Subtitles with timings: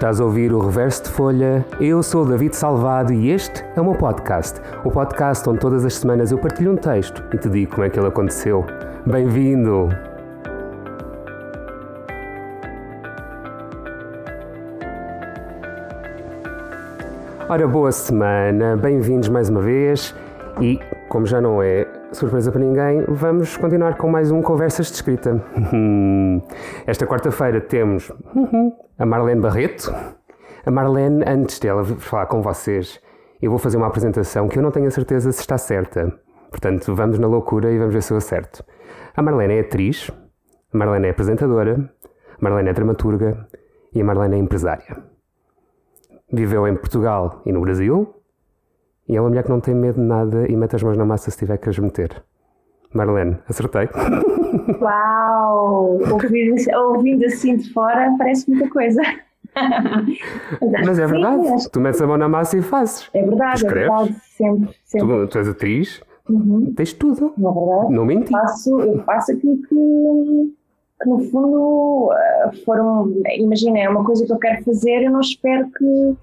[0.00, 1.62] Estás a ouvir o Reverso de Folha?
[1.78, 4.58] Eu sou David Salvado e este é o meu podcast.
[4.82, 7.90] O podcast onde todas as semanas eu partilho um texto e te digo como é
[7.90, 8.64] que ele aconteceu.
[9.04, 9.90] Bem-vindo!
[17.46, 20.14] Ora, boa semana, bem-vindos mais uma vez
[20.62, 20.80] e,
[21.10, 25.42] como já não é surpresa para ninguém, vamos continuar com mais um Conversas de Escrita.
[26.86, 28.10] Esta quarta-feira temos
[28.98, 29.94] a Marlene Barreto.
[30.66, 33.00] A Marlene, antes dela falar com vocês,
[33.40, 36.12] eu vou fazer uma apresentação que eu não tenho a certeza se está certa.
[36.50, 38.64] Portanto, vamos na loucura e vamos ver se eu acerto.
[39.16, 40.10] A Marlene é atriz,
[40.72, 43.46] a Marlene é apresentadora, a Marlene é dramaturga
[43.94, 44.96] e a Marlene é empresária.
[46.32, 48.19] Viveu em Portugal e no Brasil.
[49.10, 51.04] E é uma mulher que não tem medo de nada e mete as mãos na
[51.04, 52.22] massa se tiver que as meter.
[52.94, 53.88] Marlene, acertei.
[54.80, 55.98] Uau!
[56.12, 59.02] Ouvindo, ouvindo assim de fora parece muita coisa.
[60.86, 61.60] Mas é verdade.
[61.60, 63.10] Sim, tu metes a mão na massa e fazes.
[63.12, 64.14] É verdade, é verdade.
[64.36, 64.76] Sempre.
[64.84, 65.08] sempre.
[65.08, 66.72] Tu, tu és atriz, uhum.
[66.76, 67.34] tens tudo.
[67.36, 67.92] Não é verdade.
[67.92, 68.32] Não menti.
[68.32, 70.54] Eu faço, eu faço aquilo que,
[71.02, 73.12] que no fundo eh, foram.
[73.36, 76.16] Imagina, é uma coisa que eu quero fazer, eu não espero que,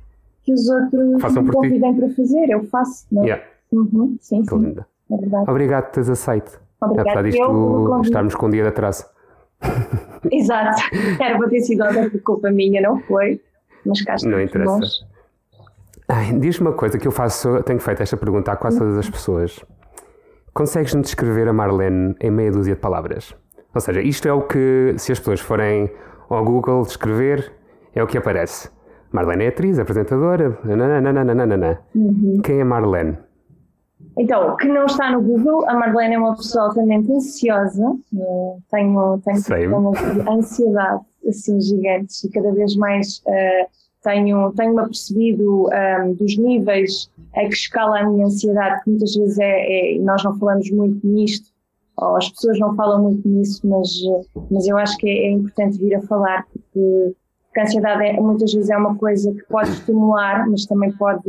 [0.47, 3.05] que os outros Façam me convidem para fazer, eu faço.
[3.11, 3.25] Não é?
[3.25, 3.43] Yeah.
[3.69, 4.61] Uhum, sim, Que sim.
[4.61, 4.87] linda.
[5.11, 5.49] É verdade.
[5.49, 6.61] Obrigado por teres aceito.
[6.81, 9.05] Obrigada Apesar disto estarmos com um dia de atraso.
[10.31, 10.81] Exato.
[11.19, 13.41] Era para ter sido outra culpa minha, não foi?
[13.85, 15.05] Mas cá Não interessa.
[16.39, 19.59] Diz-me uma coisa que eu faço, tenho feito esta pergunta a quase todas as pessoas.
[20.53, 23.35] Consegues-me descrever a Marlene em meia dúzia de palavras?
[23.75, 25.91] Ou seja, isto é o que, se as pessoas forem
[26.29, 27.51] ao Google descrever,
[27.93, 28.69] é o que aparece.
[29.11, 31.79] Marlene é atriz, apresentadora, nananana.
[31.95, 32.41] Uhum.
[32.43, 33.17] Quem é Marlene?
[34.17, 37.95] Então, que não está no Google, a Marlene é uma pessoa altamente ansiosa.
[38.15, 39.93] Eh, Tenho, tenho,
[40.29, 43.67] ansiedade assim gigante e cada vez mais eh,
[44.03, 49.37] tenho, tenho-me apercebido eh, dos níveis a que escala a minha ansiedade, que muitas vezes
[49.39, 51.49] é, é- nós não falamos muito nisto,
[51.97, 55.31] ou as pessoas não falam muito nisso, mas, eh, mas eu acho que é, é
[55.31, 57.15] importante vir a falar, porque,
[57.57, 61.23] porque a ansiedade é, muitas vezes é uma coisa que pode estimular, mas também pode,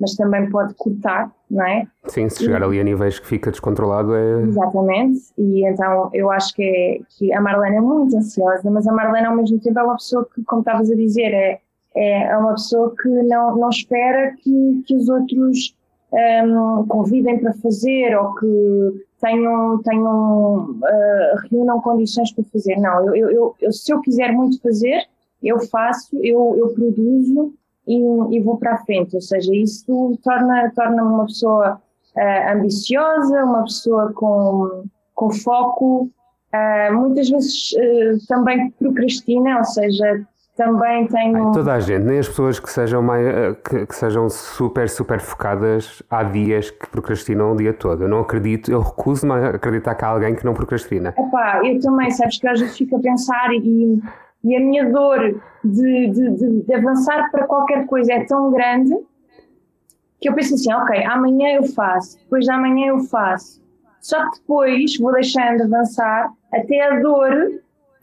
[0.00, 1.86] mas também pode cortar, não é?
[2.08, 4.42] Sim, se chegar ali a níveis que fica descontrolado é.
[4.42, 8.92] Exatamente, e então eu acho que, é, que a Marlene é muito ansiosa, mas a
[8.92, 11.60] Marlene ao mesmo tempo é uma pessoa que, como estavas a dizer, é,
[11.94, 15.76] é uma pessoa que não, não espera que, que os outros
[16.12, 22.76] hum, convidem para fazer ou que tenham, tenham ah, reúnam condições para fazer.
[22.78, 25.04] Não, eu, eu- eu- se eu quiser muito fazer,
[25.42, 27.54] eu faço, eu, eu produzo
[27.86, 29.14] e, e vou para a frente.
[29.14, 31.80] Ou seja, isso torna, torna uma pessoa
[32.16, 36.10] ah, ambiciosa, uma pessoa com, com foco,
[36.52, 40.26] ah, muitas vezes ah, também procrastina, ou seja,
[40.56, 41.50] também tenho.
[41.52, 43.26] Toda a gente, nem as pessoas que sejam, mais,
[43.64, 48.02] que, que sejam super, super focadas, há dias que procrastinam o dia todo.
[48.02, 51.14] Eu não acredito, eu recuso-me a acreditar que há alguém que não procrastina.
[51.18, 53.98] Epá, eu também, sabes que às vezes fico a pensar e,
[54.44, 58.94] e a minha dor de, de, de- de avançar para qualquer coisa é tão grande
[60.20, 63.60] que eu penso assim, ok, amanhã eu faço, depois de amanhã eu faço.
[64.00, 67.32] Só que depois vou deixando de avançar até a dor,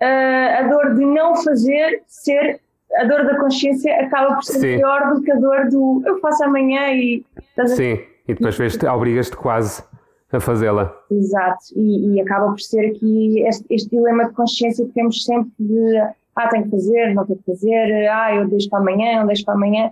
[0.01, 2.59] ah, a dor de não fazer ser,
[2.97, 4.77] a dor da consciência acaba por ser Sim.
[4.77, 7.25] pior do que a dor do eu faço amanhã e...
[7.67, 9.83] Sim, e depois vês-te, obrigas-te quase
[10.31, 10.93] a fazê-la.
[11.11, 15.51] Exato, e, e acaba por ser aqui este, este dilema de consciência que temos sempre
[15.59, 16.01] de
[16.43, 19.45] ah, tenho que fazer, não tenho que fazer, ah, eu deixo para amanhã, não deixo
[19.45, 19.91] para amanhã.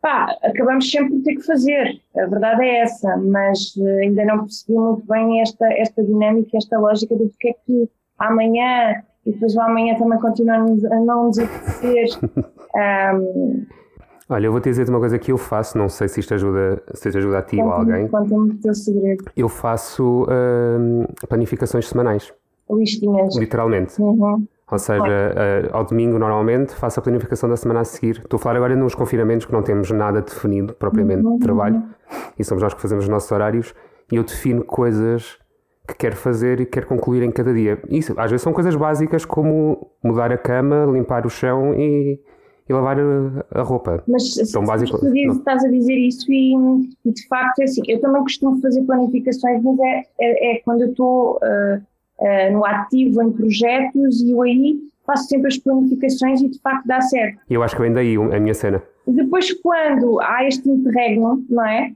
[0.00, 4.38] Pá, acabamos sempre por ter que fazer, a verdade é essa, mas eh, ainda não
[4.40, 7.88] percebi muito bem esta, esta dinâmica, esta lógica do porque é que
[8.18, 11.38] amanhã e depois o amanhã também continua a não nos.
[12.76, 13.66] Ahm,
[14.28, 16.82] Olha, eu vou te dizer uma coisa que eu faço, não sei se isto ajuda,
[16.94, 18.08] se isto ajuda a ti ou a alguém.
[18.08, 22.32] conta-me o teu segredo, Eu faço hum, planificações semanais,
[22.68, 23.36] listinhas.
[23.36, 24.00] literalmente.
[24.02, 24.44] Uhum.
[24.70, 28.18] Ou seja, eh, ao domingo normalmente faço a planificação da semana a seguir.
[28.18, 31.82] Estou a falar agora nos confinamentos que não temos nada definido propriamente de trabalho
[32.36, 33.74] e somos nós que fazemos os nossos horários
[34.10, 35.38] e eu defino coisas
[35.86, 37.80] que quero fazer e quero concluir em cada dia.
[37.88, 42.18] Isso, às vezes são coisas básicas como mudar a cama, limpar o chão e,
[42.68, 44.02] e lavar a, a roupa.
[44.08, 46.54] Mas Tão se- básico, estás a dizer isso e,
[47.04, 50.82] e de facto é assim, eu também costumo fazer planificações, mas é, é, é quando
[50.82, 51.78] eu estou ah,
[52.20, 56.86] ah, no ativo em projetos e eu aí faço sempre as planificações e de facto
[56.86, 57.38] dá certo.
[57.48, 58.82] Eu acho que vem daí a minha cena.
[59.06, 61.92] Depois quando há este interregno, não é?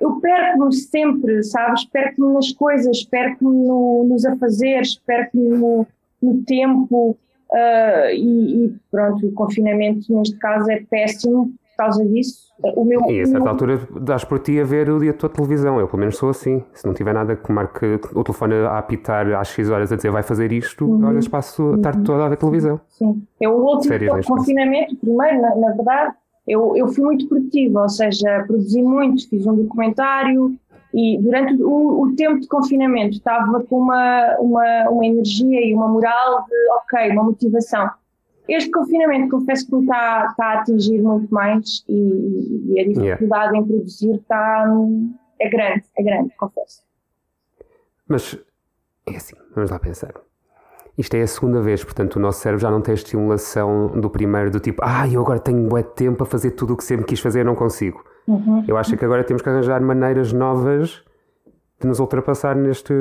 [0.00, 1.84] Eu perco-me sempre, sabes?
[1.86, 5.86] Perco-me nas coisas, perco-me no- nos afazeres, perco-me no,
[6.22, 7.16] no tempo
[7.50, 12.46] uh, e, e, pronto, o confinamento neste caso é péssimo por causa disso.
[12.74, 13.48] O meu, e a certa meu...
[13.48, 16.64] altura dás por ti a ver o dia todo televisão, eu pelo menos sou assim.
[16.72, 20.10] Se não tiver nada que marque o telefone a apitar às X horas a dizer
[20.10, 21.12] vai fazer isto, uhum.
[21.12, 22.80] vezes passo a tarde toda a ver televisão.
[22.88, 26.14] Sim, eu o último Séries, confinamento, primeiro, na, na verdade,
[26.46, 30.56] eu, eu fui muito produtiva, ou seja, produzi muito, fiz um documentário,
[30.94, 35.88] e durante o, o, tempo de confinamento estava com uma, uma, uma energia e uma
[35.88, 37.90] moral de, ok, uma motivação.
[38.48, 43.54] Este confinamento, confesso que me está, está a atingir muito mais e, e a dificuldade
[43.54, 43.58] yeah.
[43.58, 44.66] em produzir está,
[45.40, 46.82] é grande, é grande, confesso.
[48.08, 48.38] Mas
[49.06, 50.14] é assim, vamos lá pensar.
[50.96, 54.08] Isto é a segunda vez, portanto o nosso cérebro já não tem a estimulação do
[54.08, 57.04] primeiro, do tipo, ah, eu agora tenho bué tempo para fazer tudo o que sempre
[57.04, 58.02] quis fazer e não consigo.
[58.26, 58.64] Uhum.
[58.66, 61.04] Eu acho que agora temos que arranjar maneiras novas
[61.78, 62.92] de nos ultrapassar neste,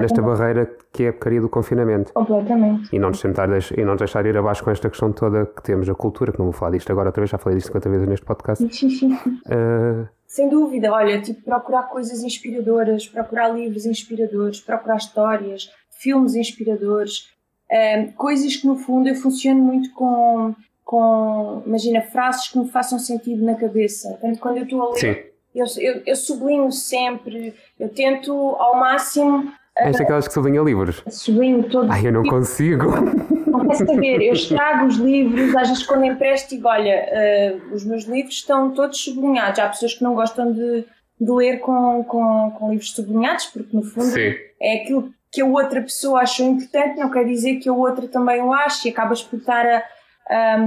[0.00, 2.12] nesta barreira que é a porcaria do confinamento.
[2.12, 2.94] Completamente.
[2.94, 5.88] E não, nos tentar e não deixar ir abaixo com esta questão toda que temos,
[5.88, 8.08] a cultura, que não vou falar disto agora outra vez, já falei disto 50 vezes
[8.08, 8.64] neste podcast.
[8.64, 10.08] uh...
[10.26, 17.30] Sem dúvida, olha, tipo, procurar coisas inspiradoras, procurar livros inspiradores, procurar histórias, filmes inspiradores,
[17.70, 20.52] uh, coisas que no fundo eu funciono muito com
[20.84, 24.10] com, imagina, frases que me façam sentido na cabeça.
[24.10, 29.52] Portanto, quando eu estou a ler, eu, eu, eu, sublinho sempre, eu tento ao máximo.
[29.76, 31.02] És aquelas que sublinha livros?
[31.08, 31.90] Sublinho todos.
[31.90, 32.86] Ai, eu não consigo.
[33.46, 37.84] Não quer saber, eu estrago os livros, às vezes quando empresto digo, olha, uh, os
[37.84, 39.58] meus livros estão todos sublinhados.
[39.58, 40.84] Há pessoas que não gostam de,
[41.20, 44.34] de ler com, com, com livros sublinhados, porque no fundo Sim.
[44.60, 48.40] é aquilo que a outra pessoa achou importante, não quer dizer que a outra também
[48.40, 50.58] o ache e acabas por estar a,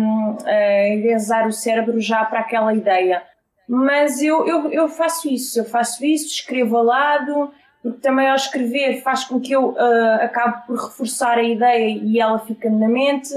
[0.94, 3.24] envezar o cérebro já para aquela ideia.
[3.68, 7.52] Mas eu, eu, eu faço isso, eu faço isso, escrevo ao lado,
[7.84, 12.20] porque também ao escrever faz com que eu uh, acabe por reforçar a ideia e
[12.20, 13.34] ela fica na mente.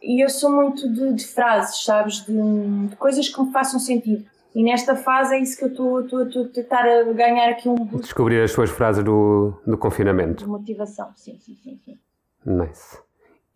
[0.00, 2.24] E eu sou muito de, de frases, sabes?
[2.24, 4.24] De, de, coisas que me façam sentido.
[4.54, 7.74] E nesta fase é isso que eu estou a tentar ganhar aqui um.
[7.98, 10.44] Descobrir as suas frases do, do confinamento.
[10.44, 11.78] De motivação, sim, sim, sim.
[11.84, 11.98] sim.
[12.44, 13.05] Nice.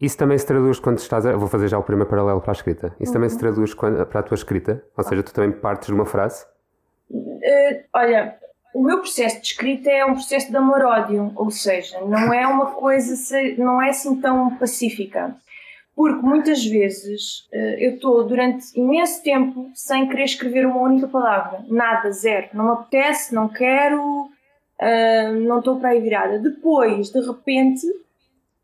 [0.00, 1.36] Isso também se traduz quando estás a.
[1.36, 2.94] Vou fazer já o primeiro paralelo para a escrita.
[2.98, 3.14] Isso uhum.
[3.14, 3.40] também se uhum.
[3.40, 4.82] traduz quando, para a tua escrita?
[4.96, 6.46] Ou seja, tu também partes de uma frase?
[7.10, 8.36] Uh, olha,
[8.72, 12.66] o meu processo de escrita é um processo de amor-ódio, ou seja, não é uma
[12.66, 13.14] coisa,
[13.58, 15.36] não é assim tão pacífica.
[15.94, 21.62] Porque muitas vezes uh, eu estou durante imenso tempo sem querer escrever uma única palavra.
[21.68, 22.48] Nada, zero.
[22.54, 26.38] Não me apetece, não quero, uh, não estou para aí virada.
[26.38, 27.86] Depois, de repente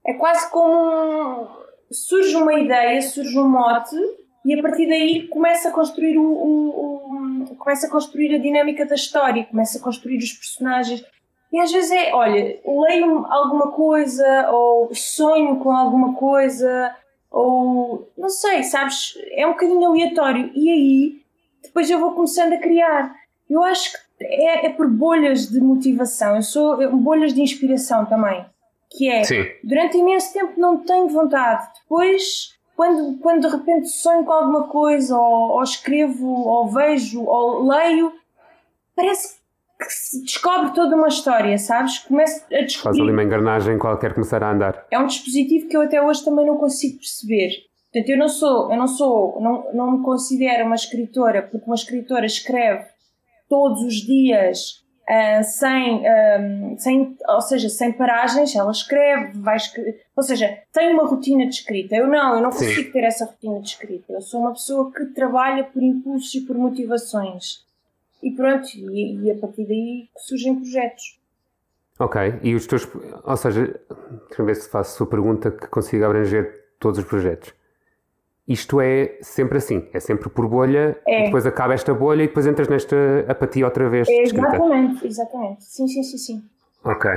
[0.07, 1.49] é quase como
[1.91, 3.97] surge uma ideia, surge um mote
[4.45, 8.87] e a partir daí começa a construir o, o, o, começa a construir a dinâmica
[8.87, 11.05] da história, começa a construir os personagens.
[11.53, 16.95] E às vezes é, olha, leio alguma coisa ou sonho com alguma coisa
[17.31, 21.23] ou não sei, sabes, é um bocadinho aleatório e aí
[21.63, 23.15] depois eu vou começando a criar.
[23.51, 28.45] Eu acho que é, é por bolhas de motivação, eu sou bolhas de inspiração também
[28.91, 29.45] que é Sim.
[29.65, 35.17] durante imenso tempo não tenho vontade, depois quando, quando de repente sonho com alguma coisa,
[35.17, 38.13] ou, ou escrevo, ou vejo, ou leio,
[38.95, 39.37] parece
[39.79, 41.99] que se descobre toda uma história, sabes?
[42.01, 42.83] Começo a descobrir.
[42.83, 44.87] Faz ali uma engrenagem qualquer começar a andar.
[44.91, 47.51] É um dispositivo que eu até hoje também não consigo perceber.
[47.93, 51.75] Portanto, eu não sou, eu não sou, não, não me considero uma escritora, porque uma
[51.75, 52.85] escritora escreve
[53.49, 60.03] todos os dias uh, sem, um, sem, ou seja, sem paragens, ela escreve, vai escrever,
[60.15, 61.97] ou seja, tem uma rotina de escrita.
[61.97, 62.91] Eu não, eu não consigo Sim.
[62.93, 64.13] ter essa rotina de escrita.
[64.13, 67.65] Eu sou uma pessoa que trabalha por impulsos e por motivações.
[68.23, 71.19] E pronto, e, e a partir daí surgem projetos.
[71.99, 72.87] Ok, e os teus,
[73.25, 73.81] ou seja,
[74.29, 77.55] deixa-me ver se faço a sua pergunta que consiga abranger todos os projetos
[78.47, 81.25] isto é sempre assim, é sempre por bolha, é.
[81.25, 82.97] depois acaba esta bolha e depois entras nesta
[83.29, 84.09] apatia outra vez.
[84.09, 85.65] É, exatamente, exatamente.
[85.65, 86.45] Sim, sim, sim, sim.
[86.85, 87.11] Ok.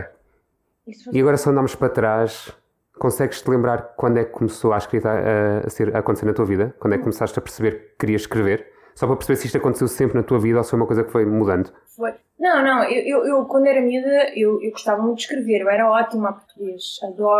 [1.12, 2.51] E agora se andamos para trás,
[2.98, 6.45] consegues-te lembrar quando é que começou a escrita a, a, ser, a acontecer na tua
[6.45, 6.75] vida?
[6.79, 8.65] Quando é que começaste a perceber que querias escrever?
[8.95, 11.03] Só para perceber se isto aconteceu sempre na tua vida ou se foi uma coisa
[11.03, 11.71] que foi mudando.
[11.95, 12.13] Foi.
[12.39, 15.69] Não, não, eu, eu, eu quando era miúda eu, eu gostava muito de escrever, eu
[15.69, 16.98] era ótima a português,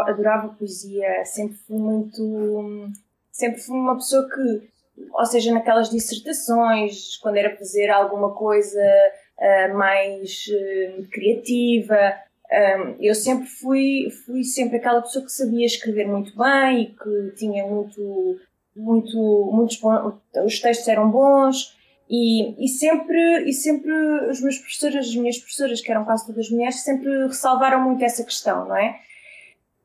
[0.08, 2.92] adorava poesia, sempre fui muito
[3.40, 4.70] sempre fui uma pessoa que,
[5.14, 12.96] ou seja, naquelas dissertações, quando era fazer alguma coisa uh, mais uh, criativa, um, eh,
[13.00, 17.64] eu sempre fui, fui sempre aquela pessoa que sabia escrever muito bem e que tinha
[17.64, 18.40] muito,
[18.76, 19.80] muito, muitos
[20.44, 21.78] os textos eram bons
[22.10, 23.92] e, e sempre, e sempre
[24.32, 28.24] os meus professores, as minhas professoras, que eram quase todas mulheres, sempre ressalvaram muito essa
[28.24, 29.00] questão, não é?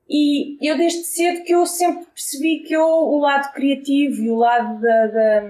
[0.09, 4.37] E eu desde cedo que eu sempre percebi que eu, o lado criativo e o
[4.37, 5.41] lado da, da,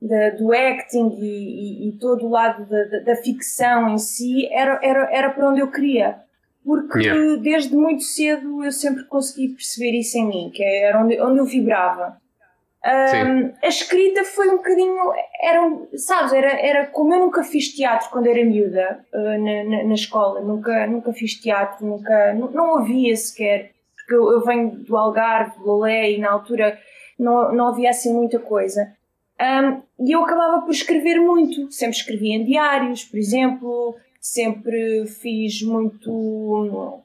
[0.00, 2.66] da do acting e, e, e, todo o lado
[3.04, 6.16] da, ficção em si era, era, era para onde eu queria.
[6.64, 7.42] Porque yeah.
[7.42, 11.44] desde muito cedo eu sempre consegui perceber isso em mim, que era onde, onde eu
[11.44, 12.16] vibrava.
[12.86, 18.10] Um, a escrita foi um bocadinho, era, sabes, era, era como eu nunca fiz teatro
[18.10, 23.16] quando era miúda uh, na, na, na, escola, nunca, nunca fiz teatro, nunca, não havia
[23.16, 23.70] sequer,
[24.04, 26.78] porque eu, eu venho do Algarve, do Lolé e na altura
[27.18, 28.92] não, não havia assim muita coisa.
[29.40, 35.62] Um, e eu acabava por escrever muito, sempre escrevi em diários, por exemplo, sempre fiz
[35.62, 37.00] muito hum,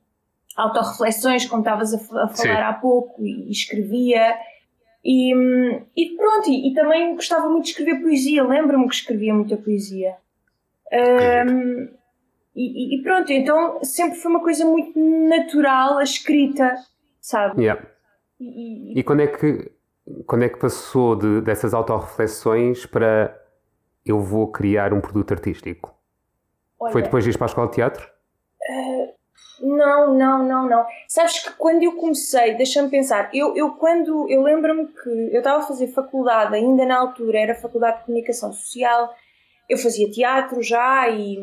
[0.55, 2.49] autorreflexões, como estavas a, a falar Sim.
[2.49, 4.35] há pouco, e escrevia.
[5.03, 5.33] E,
[5.95, 10.15] e pronto, e, e, também gostava muito de escrever poesia, lembro-me que escrevia muita poesia.
[10.91, 11.98] Um,
[12.55, 16.75] e, e, pronto, então sempre foi uma coisa muito natural a escrita,
[17.21, 17.63] sabe?
[17.63, 17.85] Yeah.
[18.39, 19.71] E, e, quando é que
[20.25, 23.37] quando é que passou de, dessas autorreflexões para
[24.05, 25.95] eu vou criar um produto artístico?
[26.79, 28.09] Olha, foi depois de ir para a escola de teatro?
[28.69, 29.13] Uh,
[29.61, 30.85] não, não, não, não.
[31.07, 35.59] Sabes que quando eu comecei, deixa-me pensar, eu, eu quando, eu lembro-me que eu estava
[35.59, 39.13] a fazer faculdade, ainda na altura era Faculdade de Comunicação Social,
[39.69, 41.37] eu fazia teatro já e,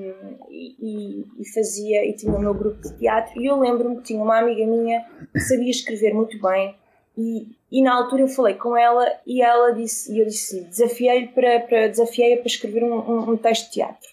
[0.51, 4.23] e, e, fazia, e tinha o meu grupo de teatro e eu lembro-me que tinha
[4.23, 6.75] uma amiga minha que sabia escrever muito bem
[7.17, 11.29] e, e na altura eu falei com ela e ela disse, e eu disse, desafiei
[11.29, 14.09] para, para, desafiei para escrever um, um, um texto de teatro.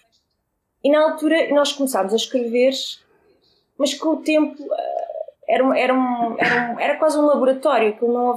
[0.82, 2.72] E na altura nós começámos a escrever
[3.76, 5.04] mas com o tempo eh,
[5.48, 8.36] era, um, era, um, era, um, era quase um laboratório, que não.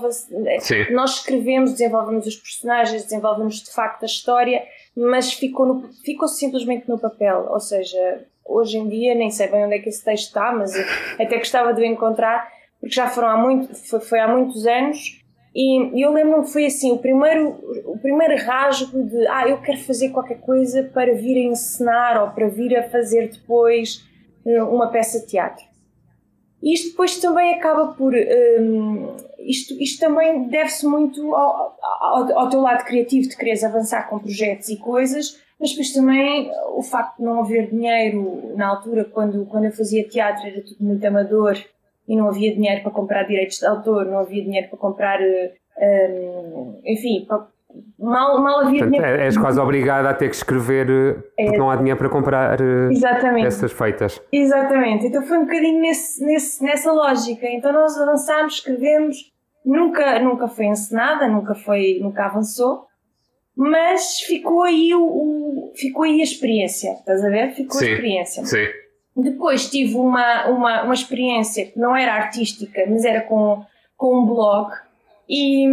[0.92, 4.66] Nós escrevemos, desenvolvemos os personagens, desenvolvemos de facto a história,
[4.98, 7.48] mas ficou, no, ficou simplesmente no papel.
[7.52, 10.74] Ou seja, hoje em dia nem sei bem onde é que esse texto está, mas
[11.20, 15.22] até gostava de o encontrar, porque já foram há muito, foi, foi há muitos anos.
[15.56, 17.50] E eu lembro-me que foi assim, o primeiro,
[17.86, 22.30] o primeiro rasgo de ah, eu quero fazer qualquer coisa para vir a encenar ou
[22.30, 24.04] para vir a fazer depois
[24.46, 25.64] uma peça de teatro.
[26.62, 28.14] Isto depois também acaba por.
[28.14, 34.10] Um, isto, isto também deve-se muito ao, ao, ao, teu lado criativo de quereres avançar
[34.10, 39.06] com projetos e coisas, mas depois também o facto de não haver dinheiro na altura,
[39.06, 41.58] quando, quando eu fazia teatro, era tudo muito amador
[42.08, 45.20] e não havia dinheiro para comprar direitos de autor, não havia dinheiro para comprar.
[45.22, 47.48] Um, enfim, para,
[48.00, 49.22] mal, mal havia Portanto, dinheiro.
[49.22, 50.90] És quase obrigada a ter que escrever
[51.38, 51.46] é.
[51.46, 53.44] porque não há dinheiro para comprar eh, Exatamente.
[53.44, 54.22] peças feitas.
[54.32, 57.46] Exatamente, então foi um bocadinho nesse, nesse, nessa lógica.
[57.48, 59.18] Então nós avançámos, escrevemos,
[59.66, 62.86] nunca, nunca foi encenada, nunca, foi, nunca avançou,
[63.56, 67.52] mas ficou aí, o, o ficou aí a experiência, estás a ver?
[67.54, 68.46] Ficou sim, a experiência.
[68.46, 68.66] Sim.
[69.16, 74.26] Depois tive uma, uma, uma experiência que não era artística, mas era com, com um
[74.28, 74.72] blog
[75.30, 75.68] e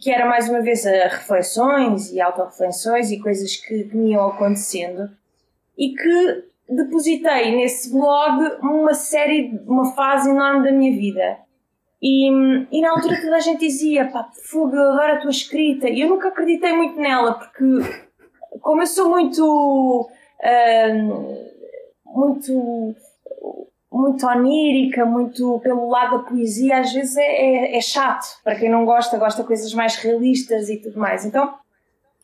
[0.00, 5.10] que era mais uma vez reflexões e autorreflexões e coisas que, que me iam acontecendo
[5.76, 11.38] e que depositei nesse blog uma série, uma fase enorme da minha vida.
[12.02, 12.28] E,
[12.70, 15.88] e na altura toda a gente dizia, pá, fogo, adoro a tua escrita.
[15.88, 17.64] E eu nunca acreditei muito nela, porque
[18.60, 20.08] como eu sou muito,
[20.40, 21.50] uh,
[22.06, 22.94] muito
[23.92, 28.40] muito onírica, muito pelo lado da poesia, às vezes é, é, é, chato.
[28.44, 31.24] Para quem não gosta, gosta de coisas mais realistas e tudo mais.
[31.24, 31.54] Então,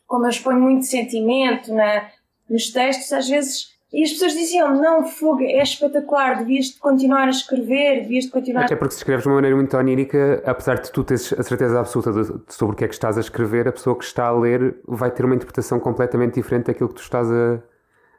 [0.05, 2.07] como eu exponho muito sentimento na,
[2.49, 3.75] nos textos, às vezes.
[3.91, 8.65] E as pessoas diziam: Não, Fogo, é espetacular, devias continuar a escrever, devias continuar.
[8.65, 11.79] Até porque se escreves de uma maneira muito onírica, apesar de tu teres a certeza
[11.79, 14.31] absoluta de, sobre o que é que estás a escrever, a pessoa que está a
[14.31, 17.61] ler vai ter uma interpretação completamente diferente daquilo que tu estás a,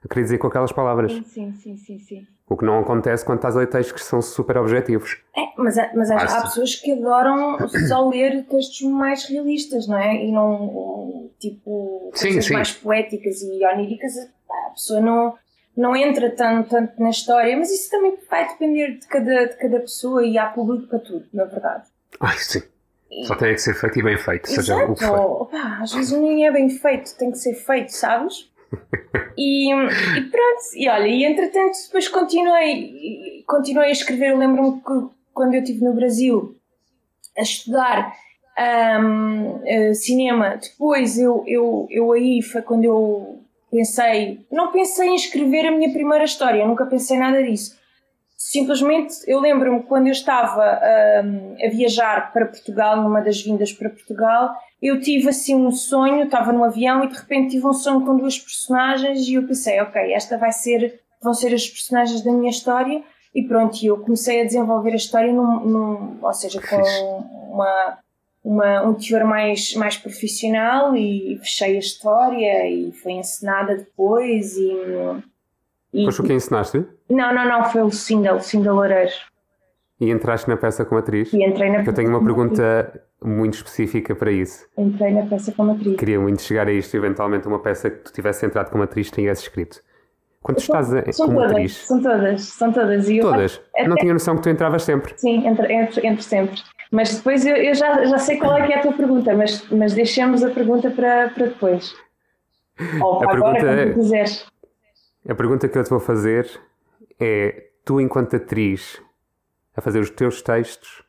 [0.05, 1.12] a querer dizer com aquelas palavras.
[1.12, 1.99] Sim, sim, sim, sim.
[1.99, 2.38] sim.
[2.49, 5.23] O que não acontece quando estás a ler textos que são super objetivos.
[5.37, 10.25] É, mas, mas há, há, pessoas que adoram só ler textos mais realistas, não é?
[10.25, 12.55] E não, tipo, coisas sim, sim.
[12.55, 14.12] mais poéticas e oníricas.
[14.67, 15.35] A pessoa não,
[15.76, 19.81] não entra tanto, tanto na história, mas isso também vai depender de cada, de cada
[19.81, 21.85] pessoa e há público para tudo, na verdade.
[22.19, 22.62] Ai, sim.
[23.26, 24.62] Só tem que ser feito e bem feito, Exato.
[24.62, 25.43] seja o que for.
[25.43, 28.50] Opa, às vezes nem é bem feito, tem que ser feito, sabes?
[29.37, 34.37] E, e, pronto, e olha, e entretanto depois continuei, continuei a escrever.
[34.37, 36.57] Lembro-me que quando eu estive no Brasil
[37.37, 38.13] a estudar
[39.01, 45.15] um, uh, cinema, depois eu, eu, eu aí foi quando eu pensei, não pensei em
[45.15, 47.79] escrever a minha primeira história, nunca pensei nada disso.
[48.50, 50.81] Simplesmente eu lembro-me quando eu estava
[51.23, 56.25] um, a viajar para Portugal, numa das vindas para Portugal, eu tive assim um sonho,
[56.25, 59.78] estava no avião e de repente tive um sonho com duas personagens e eu pensei,
[59.83, 63.02] ok, esta vai ser, vão ser as personagens da minha história
[63.35, 67.99] e pronto, eu comecei a desenvolver a história, num, num ou seja, com uma,
[68.43, 74.57] uma, um teor mais, mais profissional e, e, fechei a história e foi encenada depois
[74.57, 74.73] e...
[75.93, 76.97] e Pois o que ensinaste?
[77.09, 79.12] Não, não, não, foi o Lucinda, Lucinda Loureiro.
[80.00, 81.33] E entraste na peça como atriz?
[81.33, 84.67] E entrei na Eu tenho uma pergunta muito específica para isso.
[84.77, 85.97] Entrei na peça como atriz.
[85.97, 89.43] Queria muito chegar a isto, eventualmente uma peça que tu tivesse entrado como atriz tivesse
[89.43, 89.83] escrito.
[90.41, 91.77] Quando estás a, são como todas, atriz.
[91.87, 93.09] São todas, são todas.
[93.09, 93.61] E todas?
[93.77, 95.12] Eu, não tinha noção que tu entravas sempre.
[95.17, 96.61] Sim, entre sempre.
[96.93, 99.69] Mas depois eu, eu, já, já sei qual é que é a tua pergunta, mas,
[99.71, 101.95] mas deixemos a pergunta para, para depois.
[103.03, 104.47] Ou a agora, pergunta, quando quiseres.
[105.29, 106.49] A pergunta que eu te vou fazer
[107.21, 109.03] é: tu, enquanto atriz,
[109.77, 111.05] a fazer os teus textos,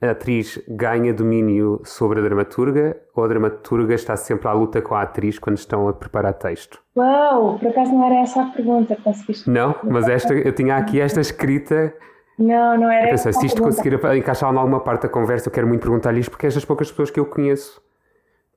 [0.00, 4.94] a atriz ganha domínio sobre a dramaturga ou a dramaturga está sempre à luta com
[4.94, 6.80] a atriz quando estão a preparar texto?
[6.96, 9.50] Uau, por acaso não era essa a pergunta, conseguiste?
[9.50, 11.92] Não, mas esta, eu tinha aqui esta escrita.
[12.38, 13.82] Não, não era eu pensei, se isto pergunta.
[13.82, 16.64] conseguir encaixar em alguma parte da conversa, eu quero muito perguntar-lhe isto porque é das
[16.64, 17.82] poucas pessoas que eu conheço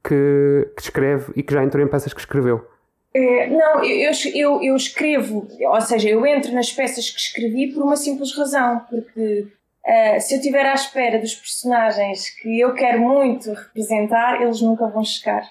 [0.04, 2.66] que, que escreve e que já entrou em peças que escreveu.
[3.14, 7.84] É, não, eu, eu, eu escrevo, ou seja, eu entro nas peças que escrevi por
[7.84, 9.48] uma simples razão, porque
[9.84, 14.88] Uh, se eu estiver à espera dos personagens que eu quero muito representar, eles nunca
[14.88, 15.44] vão chegar.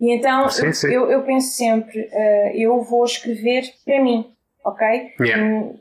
[0.00, 0.88] E então sim, sim.
[0.88, 4.32] Eu, eu, penso sempre, uh, eu vou escrever para mim,
[4.64, 5.12] ok?
[5.20, 5.44] Yeah.
[5.44, 5.78] Um,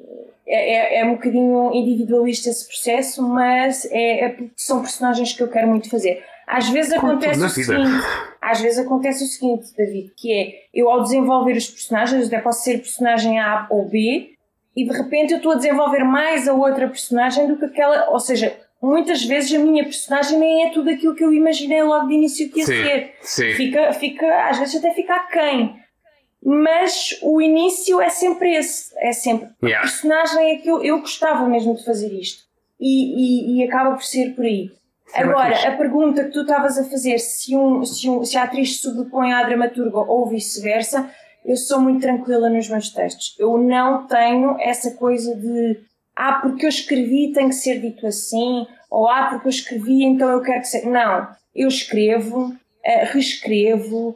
[0.48, 5.42] é, é, é, um bocadinho individualista esse processo, mas é, é, porque são personagens que
[5.42, 6.24] eu quero muito fazer.
[6.48, 8.06] Às vezes acontece o seguinte,
[8.42, 12.64] às vezes acontece o seguinte, David, que é eu ao desenvolver os personagens, até posso
[12.64, 14.36] ser personagem A ou B,
[14.76, 18.20] e de repente eu estou a desenvolver mais a outra personagem do que aquela, ou
[18.20, 22.14] seja, muitas vezes a minha personagem nem é tudo aquilo que eu imaginei logo de
[22.14, 23.14] início que ia sim, ser.
[23.22, 23.54] Sim.
[23.54, 25.76] Fica, fica, às vezes até fica aquém.
[26.44, 29.50] Mas o início é sempre esse, é sempre.
[29.64, 29.80] Yeah.
[29.80, 32.44] A personagem é que eu, eu gostava mesmo de fazer isto.
[32.80, 34.72] E, e, e acaba por ser por aí.
[35.14, 38.76] Agora, a pergunta que tu estavas a fazer, se, um, se, um, se a atriz
[38.76, 41.10] se sobrepõe à dramaturga ou vice-versa,
[41.46, 43.36] eu sou muito tranquila nos meus textos.
[43.40, 45.80] Eu não tenho essa coisa de
[46.16, 50.30] ah, porque eu escrevi tem que ser dito assim, ou ah, porque eu escrevi então
[50.30, 50.90] eu quero que seja.
[50.90, 51.28] Não.
[51.54, 52.56] Eu escrevo, uh,
[53.12, 54.16] reescrevo,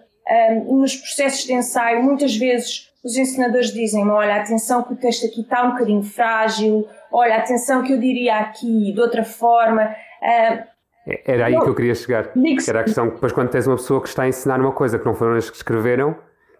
[0.68, 5.26] um, nos processos de ensaio, muitas vezes os ensinadores dizem-me: olha, atenção que o texto
[5.26, 9.96] aqui está um bocadinho frágil, olha, atenção que eu diria aqui de outra forma.
[10.22, 10.79] Uh,
[11.26, 12.32] Era aí eu, que eu queria chegar.
[12.68, 15.00] Era a questão que depois, quando tens uma pessoa que está a ensinar uma coisa
[15.00, 16.16] que não foram eles que escreveram,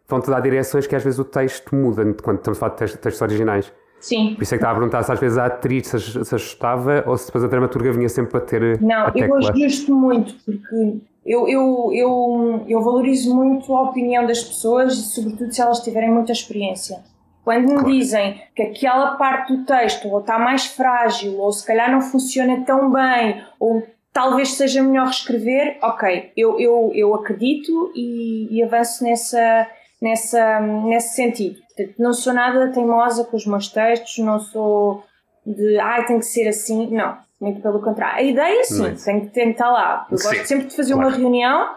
[0.08, 3.00] vão-te dar direções que às vezes o texto muda quando estamos a falar de textos,
[3.00, 3.72] textos originais.
[4.00, 4.34] Sim.
[4.36, 7.04] Por isso é que estava a perguntar se às vezes a atriz se, se ajustava
[7.06, 8.82] ou se depois a dramaturga vinha sempre para ter.
[8.82, 14.42] Não, a eu ajusto muito, porque eu, eu, eu, eu valorizo muito a opinião das
[14.42, 16.98] pessoas, sobretudo se elas tiverem muita experiência.
[17.44, 17.90] Quando me claro.
[17.90, 22.64] dizem que aquela parte do texto ou está mais frágil, ou se calhar não funciona
[22.66, 23.84] tão bem, ou
[24.14, 29.68] talvez seja melhor reescrever, ok, eu, eu, eu acredito e, e avanço nessa,
[30.02, 31.58] nessa, nesse sentido.
[31.98, 35.04] Não sou nada teimosa com os meus textos, não sou
[35.46, 38.20] de, ai, ah, tem que ser assim, não, muito pelo contrário.
[38.20, 40.08] A ideia, sim, tem que, estar lá.
[40.12, 41.10] Eu sim, gosto sempre de fazer claro.
[41.10, 41.70] uma reunião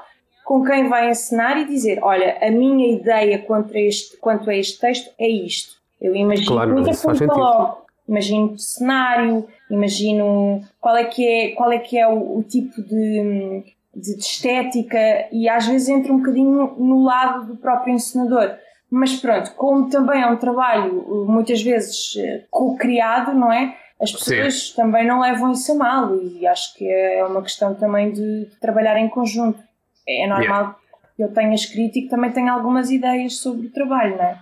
[0.45, 4.57] com quem vai ensinar e dizer, olha, a minha ideia quanto a este, quanto a
[4.57, 5.77] este texto é isto.
[6.01, 7.83] Eu imagino claro, muita faz coisa logo.
[8.09, 13.65] Imagino cenário, imagino qual é que é, qual é, que é o, o tipo de,
[13.95, 18.57] de, de estética e às vezes entra um bocadinho no lado do próprio encenador.
[18.91, 22.15] Mas pronto, como também é um trabalho muitas vezes
[22.51, 23.75] co-criado, não é?
[24.01, 24.77] As pessoas Sim.
[24.77, 28.57] também não levam isso a mal e acho que é uma questão também de, de
[28.61, 29.59] trabalhar em conjunto.
[30.07, 30.77] É normal Yeah.
[31.17, 34.39] que eu tenha escrito e que também tenha algumas ideias sobre o trabalho, não é?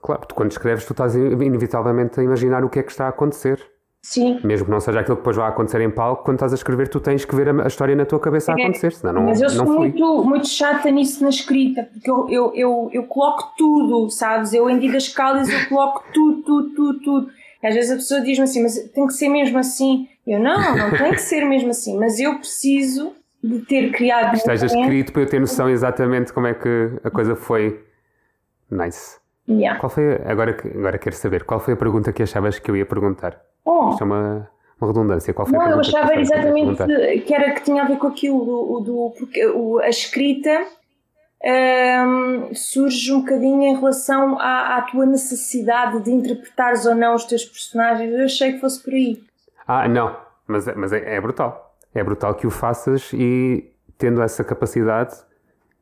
[0.00, 3.08] Claro, tu quando escreves, tu estás inevitavelmente a imaginar o que é que está a
[3.08, 3.64] acontecer.
[4.00, 6.54] Sim, Mesmo que não seja aquilo que depois vai acontecer em palco, quando estás a
[6.54, 9.12] escrever, tu tens que ver a, a história na tua cabeça a É, acontecer, senão
[9.12, 13.02] não, mas eu sou muito, muito chata nisso na escrita, porque eu, eu, eu, eu
[13.04, 14.54] coloco tudo, sabes?
[14.54, 17.30] Eu em Didas Cálidas eu coloco tudo, tudo, tudo, tudo.
[17.62, 20.08] E às vezes a pessoa diz-me assim, mas tem que ser mesmo assim.
[20.26, 24.34] Eu, não, não tem que ser mesmo assim, mas eu preciso de ter criado...
[24.36, 27.84] Esteja um momento- escrito para eu ter noção exatamente como é que a coisa foi.
[28.70, 29.18] Nice.
[29.48, 29.78] Yeah.
[29.80, 32.70] Qual foi, a- agora, que- agora quero saber, qual foi a pergunta que achavas que
[32.70, 33.40] eu ia perguntar?
[33.70, 34.50] Oh, Isto é uma,
[34.80, 35.34] uma redundância.
[35.34, 38.44] Qual foi Não, eu achava que exatamente que era que tinha a ver com aquilo
[38.44, 40.64] do, do porque o, a escrita
[41.44, 47.24] hum, surge um bocadinho em relação à, à tua necessidade de interpretares ou não os
[47.24, 48.12] teus personagens.
[48.12, 49.22] Eu achei que fosse por aí.
[49.66, 51.76] Ah, não, mas, é- mas é, é brutal.
[51.94, 55.14] É brutal que o faças e tendo essa capacidade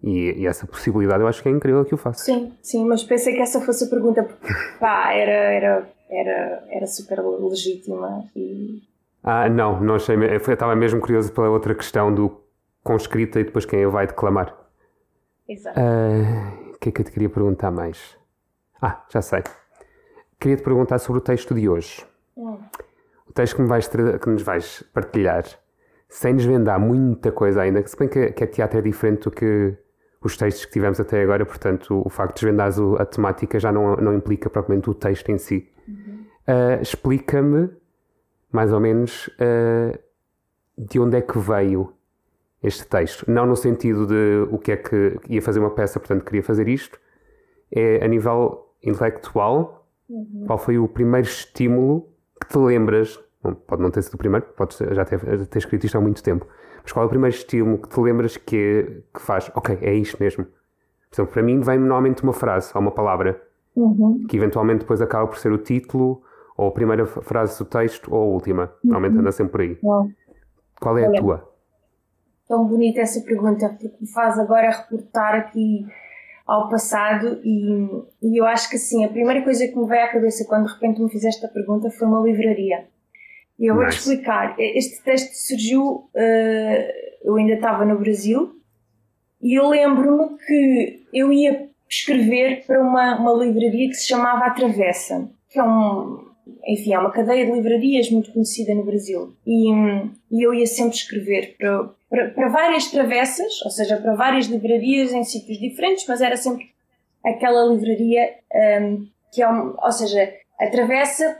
[0.02, 2.24] e, e essa possibilidade, eu acho que é incrível que o faças.
[2.24, 4.22] Sim, sim, mas pensei que essa fosse a pergunta.
[4.22, 8.82] porque, Pá, era, era, era, era super legítima e...
[9.22, 10.14] Ah, não, não achei.
[10.16, 12.40] Eu estava mesmo curioso pela outra questão do
[12.82, 14.56] com escrita e depois quem vai declamar.
[15.48, 15.78] Exato.
[15.80, 18.16] Uh, o que é que eu te queria perguntar mais?
[18.80, 19.42] Ah, já sei.
[20.38, 22.06] Queria te perguntar sobre o texto de hoje.
[22.36, 22.58] Hum.
[23.28, 25.44] O texto que, me vais, que nos vais partilhar,
[26.08, 29.76] sem desvendar muita coisa ainda, se bem que, que a teatro é diferente do que
[30.26, 33.96] os textos que tivemos até agora, portanto, o facto de desvendares a temática já não,
[33.96, 35.70] não implica propriamente o texto em si.
[35.88, 36.24] Uhum.
[36.48, 37.70] Uh, Explica-me,
[38.52, 39.98] mais ou menos, uh,
[40.76, 41.92] de onde é que veio
[42.62, 43.30] este texto.
[43.30, 46.68] Não no sentido de o que é que ia fazer uma peça, portanto queria fazer
[46.68, 46.98] isto.
[47.70, 49.88] É a nível intelectual.
[50.08, 50.44] Uhum.
[50.46, 52.08] Qual foi o primeiro estímulo
[52.40, 53.20] que te lembras?
[53.42, 56.22] Bom, pode não ter sido o primeiro, pode já ter, ter escrito isto há muito
[56.22, 56.46] tempo.
[56.86, 60.22] Mas qual é o primeiro estímulo que te lembras que, que faz, ok, é isto
[60.22, 60.44] mesmo?
[60.44, 63.42] Por exemplo, para mim vem normalmente uma frase ou uma palavra
[63.74, 64.24] uhum.
[64.28, 66.22] que eventualmente depois acaba por ser o título
[66.56, 68.62] ou a primeira frase do texto ou a última.
[68.84, 68.90] Uhum.
[68.92, 69.78] Normalmente anda sempre por aí.
[69.82, 70.12] Uhum.
[70.80, 71.56] Qual é a tua?
[72.46, 75.84] tão bonita essa pergunta, porque me faz agora reportar aqui
[76.46, 77.88] ao passado e,
[78.22, 80.74] e, eu acho que assim, a primeira coisa que me veio à cabeça quando de
[80.74, 82.86] repente me fizeste a pergunta foi uma livraria.
[83.58, 84.10] E eu vou-te nice.
[84.10, 84.54] explicar.
[84.58, 86.08] Este texto surgiu, uh,
[87.24, 88.56] eu ainda estava no Brasil
[89.40, 94.50] e eu lembro-me que eu ia escrever para uma, uma livraria que se chamava A
[94.50, 96.26] Travessa, que é um,
[96.66, 99.34] enfim, é uma cadeia de livrarias muito conhecida no Brasil.
[99.46, 99.70] E,
[100.30, 105.12] e eu ia sempre escrever para, para, para, várias travessas, ou seja, para várias livrarias
[105.12, 106.70] em sítios diferentes, mas era sempre
[107.24, 108.34] aquela livraria
[108.80, 111.38] um, que é, um, ou seja, a travessa,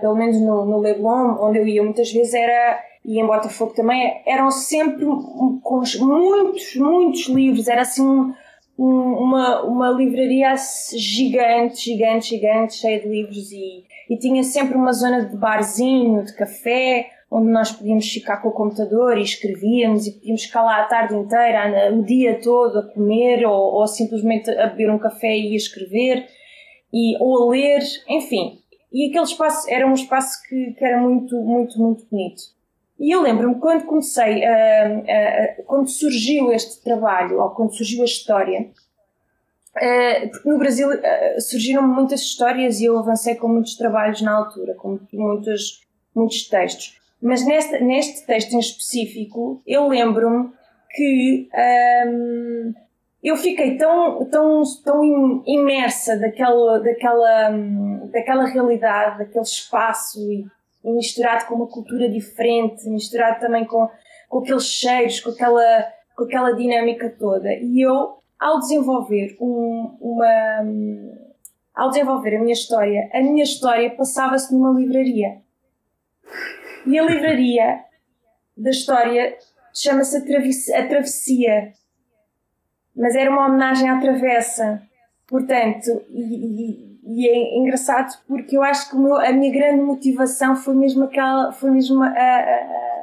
[0.00, 4.20] pelo menos no, no Leblon, onde eu ia muitas vezes, era, e em Botafogo também,
[4.26, 8.32] eram sempre com muitos, muitos livros, era assim um,
[8.78, 10.54] uma, uma livraria
[10.94, 16.34] gigante, gigante, gigante, cheia de livros e, e tinha sempre uma zona de barzinho, de
[16.34, 20.84] café, onde nós podíamos ficar com o computador e escrevíamos e podíamos ficar lá a
[20.84, 25.52] tarde inteira, o dia todo a comer ou, ou simplesmente a beber um café e
[25.52, 26.26] a escrever
[26.92, 28.58] e, ou a ler, enfim.
[28.96, 32.42] E aquele espaço era um espaço que, que era muito, muito, muito bonito.
[32.98, 38.62] E eu lembro-me quando comecei, uh, quando surgiu este trabalho, ou quando surgiu a história,
[38.62, 40.88] uh, porque no Brasil
[41.40, 45.82] surgiram muitas histórias e eu avancei com muitos trabalhos na altura, com muitos,
[46.14, 46.98] muitos textos.
[47.20, 50.50] Mas neste, neste texto em específico, eu lembro-me
[50.92, 51.50] que
[52.08, 52.72] um,
[53.26, 57.50] eu fiquei tão, tão, tão imersa daquela, daquela,
[58.12, 60.46] daquela realidade, daquele espaço e,
[60.84, 63.90] e misturado com uma cultura diferente, misturado também com,
[64.28, 67.52] com aqueles cheiros, com aquela, com aquela dinâmica toda.
[67.52, 70.64] E eu, ao desenvolver um, uma,
[71.74, 75.38] ao desenvolver a minha história, a minha história passava-se numa livraria.
[76.86, 77.80] E a livraria
[78.56, 79.36] da história
[79.74, 81.72] chama-se a, Travessia,
[82.96, 84.82] mas era uma homenagem à Travessa.
[85.28, 90.56] Portanto, e, e, e é engraçado porque eu acho que meu, a minha grande motivação
[90.56, 92.12] foi mesmo aquela, foi mesmo a, a,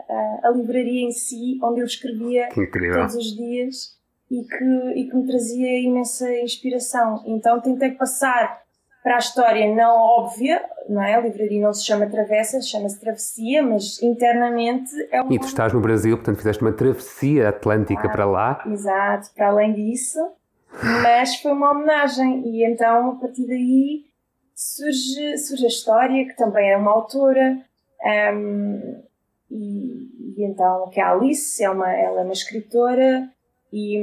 [0.09, 3.97] a, a livraria em si, onde eu escrevia todos os dias
[4.31, 7.23] e que, e que me trazia imensa inspiração.
[7.25, 8.62] Então tentei passar
[9.03, 11.15] para a história não óbvia, não é?
[11.15, 15.33] A livraria não se chama Travessa, chama-se Travessia, mas internamente é uma...
[15.33, 18.63] E tu estás no Brasil, portanto fizeste uma travessia atlântica ah, para lá.
[18.65, 20.19] Exato, para além disso,
[21.03, 24.05] mas foi uma homenagem e então a partir daí
[24.55, 27.57] surge, surge a história, que também é uma autora,
[28.33, 29.03] um,
[29.51, 33.29] e, e, então que é a Alice, é uma, ela é uma escritora,
[33.71, 33.97] e,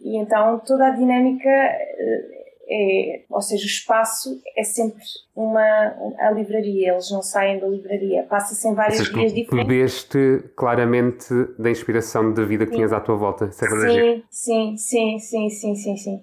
[0.00, 2.35] e então toda a dinâmica eh,
[2.68, 5.02] é, ou seja, o espaço é sempre
[5.34, 5.60] uma
[6.18, 9.68] a livraria, eles não saem da livraria, passa-se em vários seja, dias diferentes.
[9.68, 12.78] Bebeste claramente da inspiração da vida que sim.
[12.78, 16.22] tinhas à tua volta, sim, sim, sim, sim, sim, sim, sim.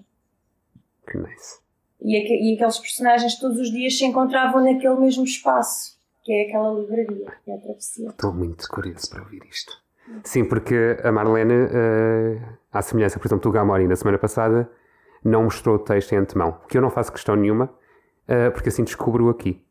[1.09, 1.59] Que nice.
[2.01, 6.73] E, e aqueles personagens todos os dias se encontravam naquele mesmo espaço, que é aquela
[6.73, 8.09] livraria, que é a travessia.
[8.09, 9.71] Estou muito curioso para ouvir isto.
[10.25, 12.41] Sim, porque a Marlene, uh,
[12.73, 14.69] à semelhança, por exemplo, do Gamori na semana passada,
[15.23, 18.83] não mostrou o texto em antemão, que eu não faço questão nenhuma, uh, porque assim
[18.83, 19.63] descubro aqui.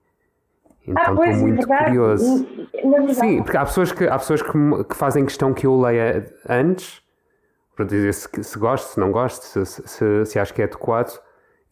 [0.87, 2.47] Então ah, estou muito verdade, curioso.
[2.73, 3.15] Verdade.
[3.15, 4.53] Sim, porque há pessoas que, há pessoas que,
[4.89, 7.01] que, fazem questão que eu leia antes,
[7.77, 11.21] para dizer se, se gosto, se não gosto, se, se, se acho que é adequado.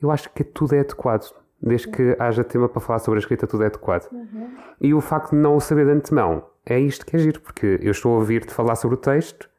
[0.01, 1.31] Eu acho que tudo é adequado.
[1.63, 4.11] Desde que haja tema para falar sobre a escrita, tudo é adequado.
[4.11, 4.57] Uhum.
[4.81, 7.79] E o facto de não o saber de antemão é isto que é giro, porque
[7.83, 9.51] eu estou a ouvir-te falar sobre o texto,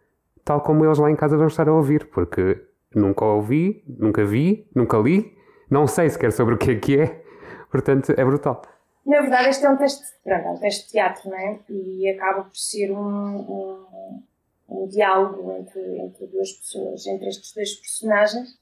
[0.44, 2.60] tal como eles lá em casa vão estar a ouvir, porque
[2.94, 5.34] Nunca ouvi, nunca vi, nunca li,
[5.70, 7.24] não sei sequer sobre o que é que é,
[7.72, 8.62] portanto é brutal.
[9.06, 11.60] Na verdade, este é um teste, pronto, é um de teatro, não é?
[11.70, 14.24] E acaba por ser um, um,
[14.70, 18.60] um diálogo entre, entre duas pessoas, entre estes dois personagens.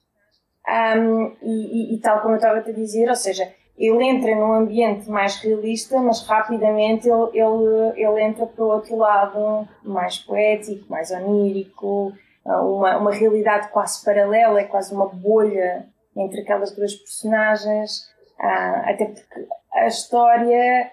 [0.67, 4.53] Um, e, e, e, tal como eu estava a dizer, ou seja, ele entra num
[4.53, 10.85] ambiente mais realista, mas rapidamente ele, ele, ele entra para o outro lado mais poético,
[10.89, 12.13] mais onírico,
[12.45, 19.05] uma, uma realidade quase paralela, é quase uma bolha entre aquelas duas personagens, uh, até
[19.05, 20.91] porque a história,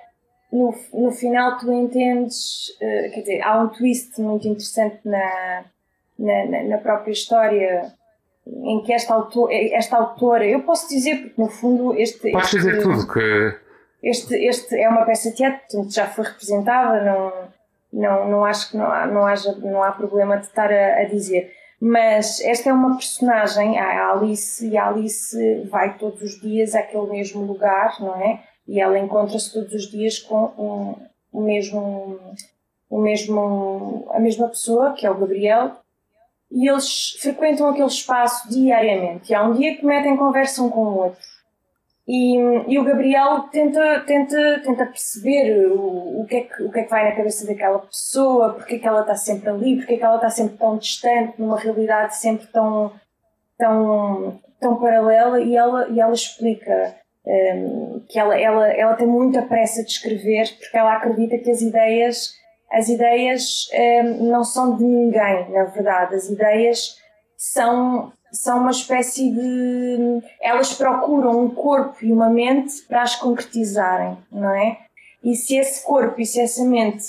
[0.52, 5.64] no, no final, tu entendes, uh, quer dizer, há um twist muito interessante na,
[6.18, 7.92] na, na própria história
[8.46, 12.30] em que esta, autor, esta autora, eu posso dizer, porque no fundo este.
[12.30, 13.66] Podes dizer tudo que.
[14.02, 17.48] Este, este é uma peça de teatro, portanto já foi representada, não,
[17.92, 21.04] não, não acho que não há, não, haja, não há problema de estar a, a
[21.04, 21.52] dizer.
[21.80, 27.06] Mas esta é uma personagem, a Alice, e a Alice vai todos os dias àquele
[27.10, 28.42] mesmo lugar, não é?
[28.66, 30.94] E ela encontra-se todos os dias com um,
[31.32, 32.18] o mesmo,
[32.88, 35.76] o mesmo, a mesma pessoa, que é o Gabriel,
[36.50, 39.30] e eles frequentam aquele espaço diariamente.
[39.30, 41.35] E há um dia que metem conversa um com o outro.
[42.08, 42.36] E,
[42.68, 46.82] e o Gabriel tenta, tenta, tenta perceber o, o, que é que, o que é
[46.84, 49.96] que vai na cabeça daquela pessoa, porque é que ela está sempre ali, porque é
[49.96, 52.92] que ela está sempre tão distante, numa realidade sempre tão,
[53.58, 56.94] tão, tão paralela, e ela, e ela explica
[57.26, 61.60] um, que ela, ela, ela tem muita pressa de escrever, porque ela acredita que as
[61.60, 62.34] ideias,
[62.70, 63.68] as ideias
[64.04, 66.96] um, não são de ninguém, na verdade, as ideias
[67.36, 70.22] são são uma espécie de.
[70.40, 74.78] Elas procuram um corpo e uma mente para as concretizarem, não é?
[75.22, 77.04] E se esse corpo e se essa mente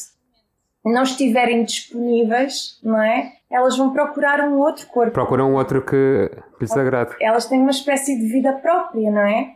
[0.84, 3.34] não estiverem disponíveis, não é?
[3.50, 5.12] Elas vão procurar um outro corpo.
[5.12, 7.16] Procuram um outro que lhes agrade.
[7.22, 9.56] Elas têm uma espécie de vida própria, não é?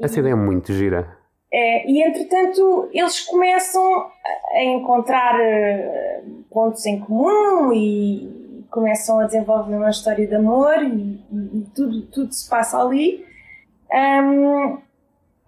[0.00, 1.16] Essa ideia é muito gira.
[1.52, 4.10] É, e entretanto eles começam
[4.52, 8.35] a encontrar eh, pontos em comum e,
[8.76, 13.24] começam a desenvolver uma história de amor e, e, e tudo, tudo se passa ali.
[13.90, 14.76] Um,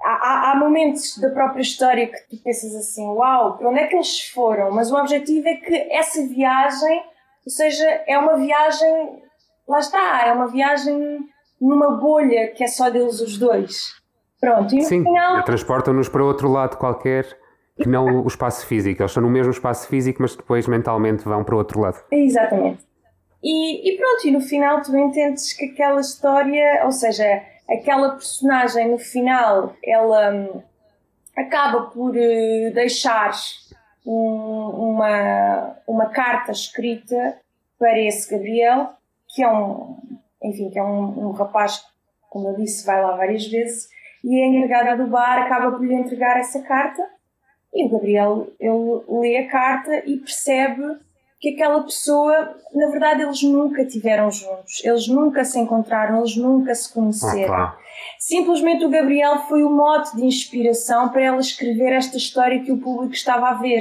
[0.03, 3.95] há, há, momentos da própria história que tu pensas assim, uau, para onde é que
[3.95, 4.71] eles foram?
[4.71, 7.03] Mas o objetivo é que essa viagem,
[7.45, 9.23] ou seja, é uma viagem,
[9.69, 11.19] lá está, é uma viagem
[11.61, 13.93] numa bolha que é só deles os dois.
[14.41, 15.45] Pronto, e no Sim, final...
[15.45, 17.27] transportam-nos para outro lado qualquer
[17.77, 19.03] que não o espaço físico.
[19.03, 22.03] Eles estão no mesmo espaço físico, mas depois mentalmente vão para o outro lado.
[22.11, 22.89] Exatamente.
[23.43, 28.91] E, e, pronto, e no final tu entendes que aquela história, ou seja, aquela personagem
[28.91, 30.63] no final, ela hum,
[31.37, 33.33] acaba por uh, deixar
[34.05, 37.39] um, uma, uma carta escrita
[37.79, 38.95] para esse Gabriel,
[39.29, 39.97] que é um,
[40.43, 41.85] enfim, que é um, um rapaz,
[42.29, 43.89] como eu disse, vai lá várias vezes,
[44.25, 47.09] e a encarregada do bar acaba por lhe entregar essa carta,
[47.73, 50.83] e o Gabriel, ele lê a carta e percebe
[51.41, 56.75] que aquela pessoa, na verdade, eles nunca tiveram juntos, eles nunca se encontraram, eles nunca
[56.75, 57.55] se conheceram.
[57.55, 57.77] Ah,
[58.19, 62.79] Simplesmente o Gabriel foi o mote de inspiração para ela escrever esta história que o
[62.79, 63.81] público estava a ver.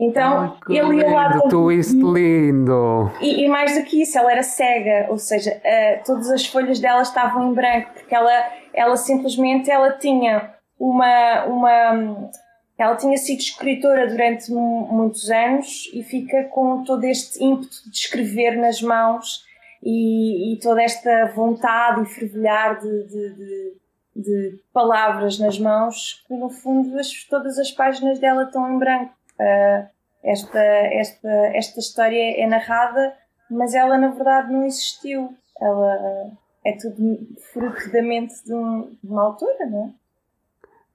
[0.00, 1.40] Então, Ai, ele ia lá.
[1.48, 3.10] Twist lindo!
[3.20, 6.78] E, e, mais do que isso, ela era cega, ou seja, uh, todas as folhas
[6.78, 8.30] dela estavam em branco, porque ela,
[8.72, 12.30] ela simplesmente ela tinha uma, uma
[12.78, 18.56] ela tinha sido escritora durante muitos anos e fica com todo este ímpeto de escrever
[18.56, 19.44] nas mãos
[19.82, 23.76] e, e toda esta vontade e fervilhar de, de, de,
[24.14, 29.12] de, palavras nas mãos que no fundo as, todas as páginas dela estão em branco.
[29.40, 29.88] Uh,
[30.22, 33.12] esta, esta, esta história é narrada,
[33.50, 35.36] mas ela na verdade não existiu.
[35.60, 36.30] Ela
[36.64, 39.90] é tudo fruto da mente de, um, de uma autora, não é?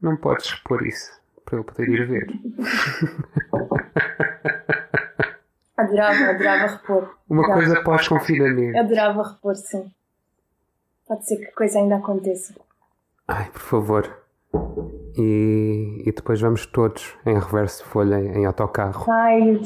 [0.01, 2.27] Não podes repor isso para eu poder ir ver.
[5.77, 7.15] adorava, adorava repor.
[7.29, 7.61] Uma adorava.
[7.61, 8.77] coisa pós-confinamento.
[8.77, 9.91] Adorava repor, sim.
[11.07, 12.53] Pode ser que a coisa ainda aconteça.
[13.27, 14.17] Ai, por favor.
[15.17, 19.05] E, e depois vamos todos em reverso de folha em autocarro.
[19.11, 19.59] Ai,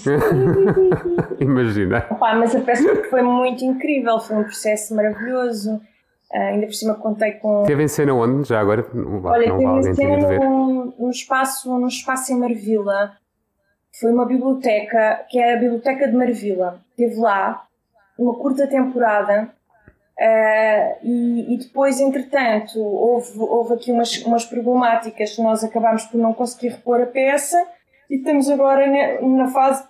[1.40, 2.06] Imagina.
[2.10, 5.76] Opa, mas a peça foi muito incrível, foi um processo maravilhoso.
[6.34, 7.64] Uh, ainda por cima contei com.
[7.64, 8.50] Teve em cena onde?
[8.50, 8.86] Já agora?
[8.94, 13.18] Não, Olha, não teve em cena no, no, espaço, no espaço em Marvila.
[14.00, 16.82] Foi uma biblioteca, que é a Biblioteca de Marvila.
[16.96, 17.66] Teve lá
[18.18, 19.50] uma curta temporada
[20.20, 26.18] uh, e, e, depois, entretanto, houve, houve aqui umas, umas problemáticas que nós acabámos por
[26.18, 27.58] não conseguir repor a peça
[28.10, 29.84] e estamos agora na, na fase,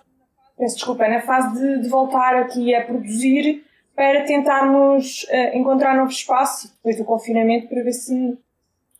[0.56, 6.10] peço desculpa, na fase de, de voltar aqui a produzir para tentarmos uh, encontrar novo
[6.10, 8.38] espaço depois do confinamento para ver se,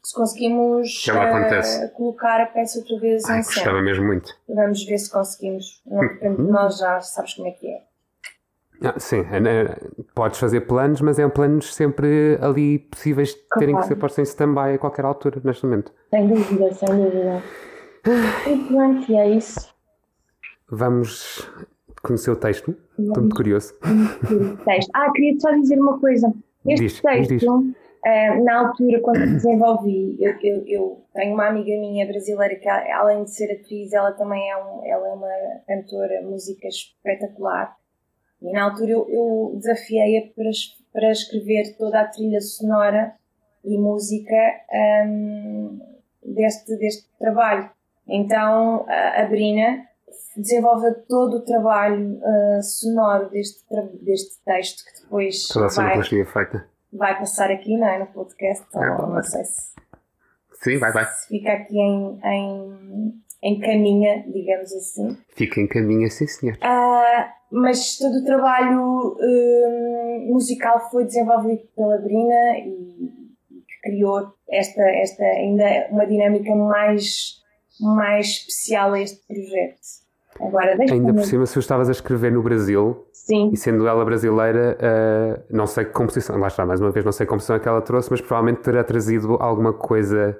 [0.08, 3.54] se conseguimos Que eh, colocar a peça outra vez Ai, em cena.
[3.56, 4.32] gostava mesmo muito.
[4.48, 5.82] Vamos ver se conseguimos.
[5.86, 6.50] Não depende de Uhum.
[6.50, 7.82] nós, já sabes como é que é.
[8.82, 9.76] Ah, sim, é, né,
[10.14, 14.22] podes fazer planos, mas é planos sempre ali possíveis de terem que ser postos em
[14.22, 15.92] stand-by a qualquer altura, neste momento.
[16.08, 17.42] Sem dúvida, sem dúvida.
[18.46, 19.74] E pronto, e é isso.
[20.70, 21.46] Vamos
[22.02, 22.74] conhecer o texto.
[22.98, 23.74] Estou muito curioso.
[24.64, 24.90] texto.
[24.94, 26.32] Ah, queria só dizer uma coisa.
[26.66, 27.42] Este diz, texto, diz.
[28.04, 33.24] Eh, na altura, quando desenvolvi, eu, eu, eu tenho uma amiga minha brasileira que, além
[33.24, 35.28] de ser atriz, ela também é, um, ela é uma
[35.66, 37.76] cantora, música espetacular.
[38.40, 40.50] E na altura eu, eu desafiei-a para,
[40.92, 43.14] para escrever toda a trilha sonora
[43.64, 44.36] e música
[44.72, 45.78] ahm,
[46.22, 47.68] deste, deste trabalho.
[48.06, 49.88] Então a, a Brina
[50.36, 53.64] desenvolveu todo o trabalho ah, sonoro deste,
[54.00, 56.77] deste texto que depois Toda a sonoplastia feita.
[56.92, 58.66] Vai passar aqui não é, no podcast.
[58.74, 59.72] É, ou não sei se,
[60.62, 61.04] Sim, vai, vai.
[61.06, 65.16] se fica aqui em, em, em caminha, digamos assim.
[65.34, 66.58] Fica em caminho, sim, senhor.
[66.62, 73.10] Ah, mas todo o trabalho hum, musical foi desenvolvido pela Brina e,
[73.50, 77.40] e que criou esta, esta ainda uma dinâmica mais,
[77.80, 79.78] mais especial a este projeto.
[80.40, 80.76] Agora.
[80.80, 84.76] Ainda por cima, se tu estavas a escrever no Brasil, Sim, e sendo ela brasileira,
[84.80, 87.58] eh, não sei que composição, lá está, mais uma vez, não sei que composição é
[87.60, 90.36] que ela trouxe, mas provavelmente terá trazido alguma coisa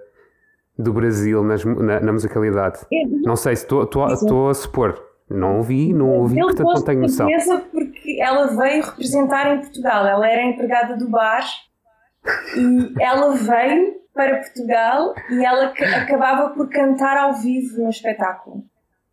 [0.79, 2.79] do Brasil nas na, na musicalidade.
[3.25, 3.83] Não sei se estou-
[4.49, 5.05] a supor.
[5.29, 7.29] Não ouvi, não ouvi, Eu portanto não tenho noção.
[7.71, 10.07] porque ela veio representar em Portugal.
[10.07, 11.45] Ela era empregada do bar
[12.57, 18.63] e ela veio para Portugal e ela ca- acabava por cantar ao vivo no espetáculo.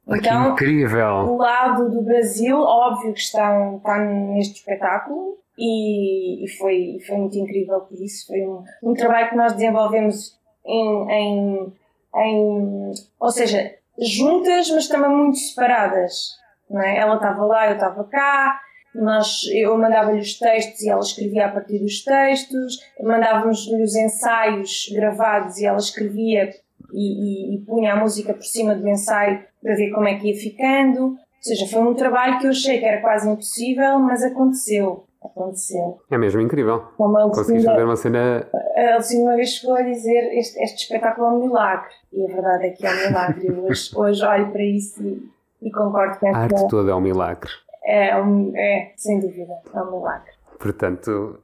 [0.08, 1.08] Então, incrível!
[1.34, 7.38] o lado do Brasil, óbvio que está, está neste espetáculo e, e foi, foi muito
[7.38, 8.28] incrível por isso.
[8.28, 11.74] Foi um, um trabalho que nós desenvolvemos em, em,
[12.18, 16.36] em- ou seja, juntas, mas também muito separadas.
[16.70, 16.98] Não é?
[16.98, 18.60] Ela estava lá, eu estava cá.
[18.94, 24.90] Nós, eu mandava-lhe os textos e ela escrevia a partir dos textos, mandávamos-lhe os ensaios
[24.96, 26.50] gravados e ela escrevia
[26.94, 30.28] e, e- e punha a música por cima do ensaio para ver como é que
[30.28, 31.04] ia ficando.
[31.06, 35.06] Ou seja, foi um trabalho que eu achei que era quase impossível, mas aconteceu.
[35.24, 36.00] Aconteceu.
[36.12, 36.84] É mesmo incrível.
[36.96, 38.48] Como a Conseguiste fazer uma cena.
[38.76, 41.90] a Lucinda uma vez chegou a dizer este, este espetáculo é um milagre.
[42.14, 43.48] E a verdade é que é um milagre.
[43.48, 45.30] Eu hoje, hoje olho para isso e,
[45.64, 47.50] e concordo com A arte toda é um milagre.
[47.84, 50.32] É, um, é, sem dúvida, é um milagre.
[50.60, 51.40] Portanto.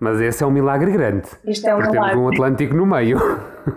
[0.00, 1.28] Mas esse é um milagre grande.
[1.44, 2.18] Isto é um Porque temos milagre.
[2.24, 3.18] um Atlântico no meio.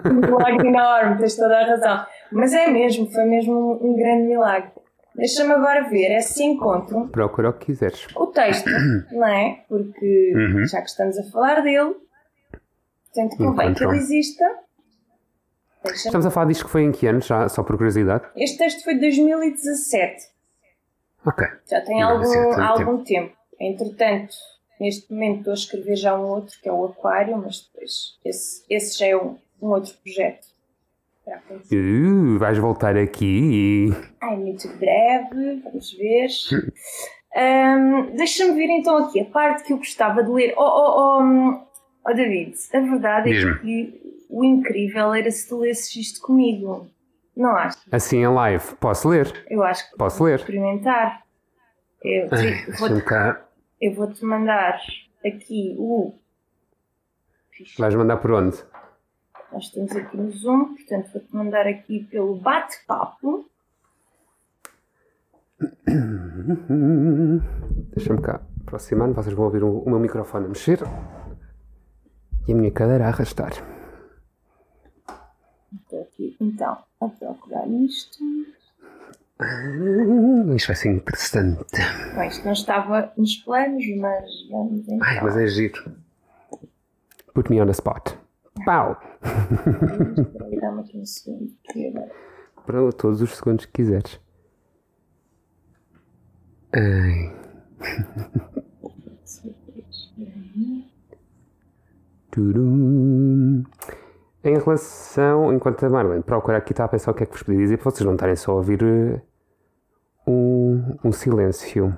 [0.06, 2.06] Um milagre enorme, tens toda a razão.
[2.32, 4.70] Mas é mesmo, foi mesmo um, um grande milagre.
[5.16, 7.08] Deixa-me agora ver esse encontro.
[7.10, 8.08] Procura o que quiseres.
[8.16, 8.70] O texto,
[9.12, 9.64] não é?
[9.68, 10.66] Porque Uhum.
[10.66, 11.96] já que estamos a falar dele,
[13.14, 14.46] portanto convém que ele exista.
[15.86, 18.24] Estamos a falar disto que foi em que ano, já, só por curiosidade?
[18.38, 20.28] Este texto foi de 2017.
[21.26, 21.48] Ok.
[21.70, 23.36] Já tem algum, é algum tempo.
[23.60, 24.34] Entretanto,
[24.82, 28.64] neste momento estou a escrever já um outro, que é o Aquário, mas depois esse,
[28.70, 30.48] esse já é um, um outro projeto.
[31.72, 33.90] Uh, vais voltar aqui e.
[34.22, 36.28] Ai, muito breve, vamos ver.
[37.36, 40.54] Ahm, Deixa-me ver então aqui a parte que eu gostava de ler.
[40.58, 41.60] Oh, oh, oh,
[42.10, 43.60] oh, David, a verdade é Diz-me.
[43.60, 46.90] que o incrível era se tu lesses isto comigo.
[47.38, 47.78] Não acho?
[47.92, 48.76] Assim em live.
[48.76, 49.46] Posso ler?
[49.50, 50.40] Eu acho que Posso vou ler?
[50.40, 51.22] experimentar.
[52.04, 53.46] Eu, Ai, cá.
[53.82, 54.80] Eu vou-te mandar
[55.26, 56.14] aqui o.
[57.78, 58.58] Vais mandar por onde?
[59.52, 63.50] Nós estamos aqui no Zoom, portanto vou-te mandar aqui pelo bate-papo.
[67.94, 69.14] Deixa-me cá aproximar-me.
[69.14, 70.80] Vocês vão ouvir o, o meu microfone a mexer
[72.48, 73.52] e a minha cadeira a arrastar.
[75.74, 78.24] Estou aqui então a procurar isto.
[79.42, 81.66] Hum, Isto vai ser interessante.
[82.28, 85.00] Isto não estava nos planos, mas vamos então.
[85.02, 85.92] Ai, mas é giro.
[87.34, 88.12] Put me on the spot.
[88.66, 89.00] Pau!
[90.60, 91.52] Dá-me aqui um segundo.
[91.88, 92.12] agora-
[92.66, 94.20] Para todos os segundos que quiseres.
[96.74, 97.34] Ai.
[102.32, 103.64] Turum.
[104.44, 107.44] Em relação, enquanto a Marlene procura aqui, está a pensar o que é que vos
[107.44, 109.22] podia dizer para vocês não estarem só a ouvir eh,
[110.32, 111.96] um, um silêncio.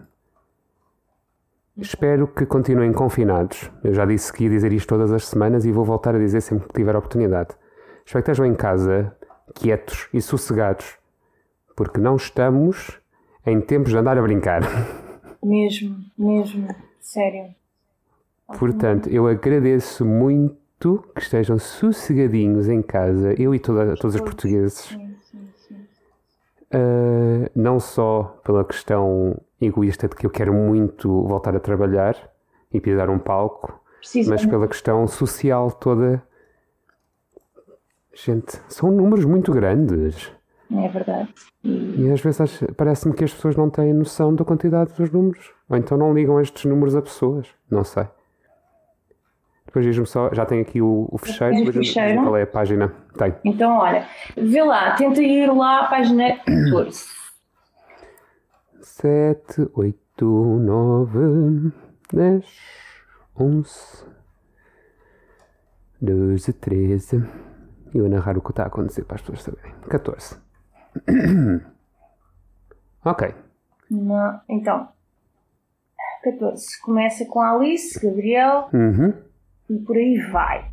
[1.78, 3.72] Espero que continuem confinados.
[3.84, 6.42] Eu já disse que ia dizer isto todas as semanas e vou voltar a dizer
[6.42, 7.56] sempre que tiver oportunidade.
[8.06, 9.16] Espero que estejam em casa,
[9.56, 10.98] quietos e sossegados,
[11.76, 13.00] porque não estamos
[13.46, 14.62] em tempos de andar a brincar.
[15.44, 17.54] Mesmo, mesmo, sério.
[18.58, 24.86] Portanto, eu agradeço muito que estejam sossegadinhos em casa, eu e toda, todos os portugueses.
[24.86, 25.13] Sim.
[26.74, 32.16] Uh, não só pela questão egoísta de que eu quero muito voltar a trabalhar
[32.72, 33.80] e pisar um palco,
[34.28, 36.24] mas pela questão social toda.
[38.14, 40.32] Gente, são números muito grandes.
[40.72, 41.34] É verdade.
[41.64, 45.52] E E às vezes parece-me que as pessoas não têm noção da quantidade dos números.
[45.70, 47.48] Ou então não ligam estes números a pessoas.
[47.70, 48.08] Não sei.
[49.74, 51.56] Depois diz-me só, já tenho aqui o, o fecheiro.
[51.56, 52.22] Depois diz-me fecheiro?
[52.22, 52.94] Qual é a página?
[53.18, 53.34] Tem.
[53.44, 54.08] Então, olha,
[54.38, 57.08] vê lá, tenta ir lá à página 14.
[58.84, 61.72] 7, 8, 9,
[62.14, 62.46] 10,
[63.36, 64.06] 11,
[66.00, 67.24] 12, 13.
[67.96, 69.74] E eu a narrar o que está a acontecer para as pessoas saberem.
[69.90, 70.38] 14.
[73.04, 73.34] ok.
[73.90, 74.88] Não, então,
[76.24, 76.80] 14.
[76.80, 79.33] Começa com Alice, Gabriel Uhum.
[79.76, 80.72] E por aí vai.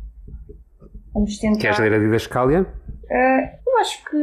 [1.13, 1.59] Vamos tentar.
[1.59, 2.65] Queres ler a Didascália?
[3.11, 4.17] Ah, eu acho que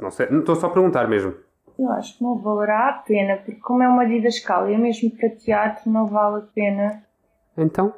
[0.00, 1.34] Não sei, não estou só a perguntar mesmo.
[1.78, 5.90] eu acho que não valerá a pena, porque como é uma didascália, mesmo para teatro,
[5.90, 7.02] não vale a pena.
[7.56, 7.92] Então,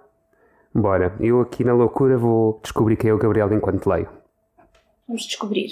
[0.74, 1.14] bora.
[1.20, 4.09] Eu aqui na loucura vou descobrir quem é o Gabriel enquanto leio.
[5.07, 5.68] Vamos descobrir.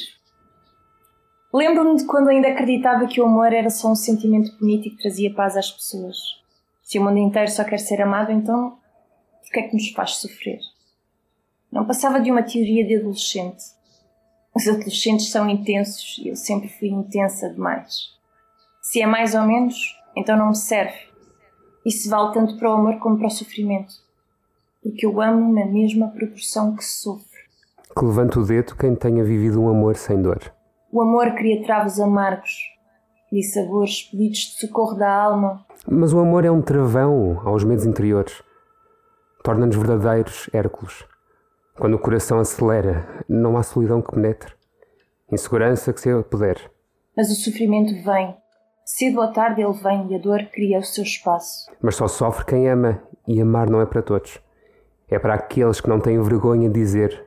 [1.53, 4.97] Lembro-me de quando ainda acreditava que o amor era só um sentimento bonito e que
[5.03, 6.17] trazia paz às pessoas.
[6.83, 8.77] Se o mundo inteiro só quer ser amado, então
[9.45, 10.59] por que é que nos faz sofrer?
[11.70, 13.62] Não passava de uma teoria de adolescente.
[14.55, 18.14] Os adolescentes são intensos e eu sempre fui intensa demais.
[18.80, 19.76] Se é mais ou menos,
[20.16, 20.99] então não me serve.
[21.84, 23.92] Isso vale tanto para o amor como para o sofrimento.
[24.82, 27.26] Porque eu amo na mesma proporção que sofro.
[27.97, 30.53] Que levante o dedo quem tenha vivido um amor sem dor.
[30.92, 32.53] O amor cria travos amargos
[33.32, 35.66] e sabores pedidos de socorro da alma.
[35.90, 38.42] Mas o amor é um travão aos medos interiores.
[39.45, 41.05] Torna-nos verdadeiros Hércules.
[41.76, 44.55] Quando o coração acelera, não há solidão que penetre.
[45.30, 46.57] Insegurança que se apoder.
[47.14, 48.34] Mas o sofrimento vem.
[48.86, 51.70] Cedo ou tarde ele vem e a dor cria o seu espaço.
[51.82, 54.38] Mas só sofre quem ama, e amar não é para todos.
[55.11, 57.26] É para aqueles que não têm vergonha de dizer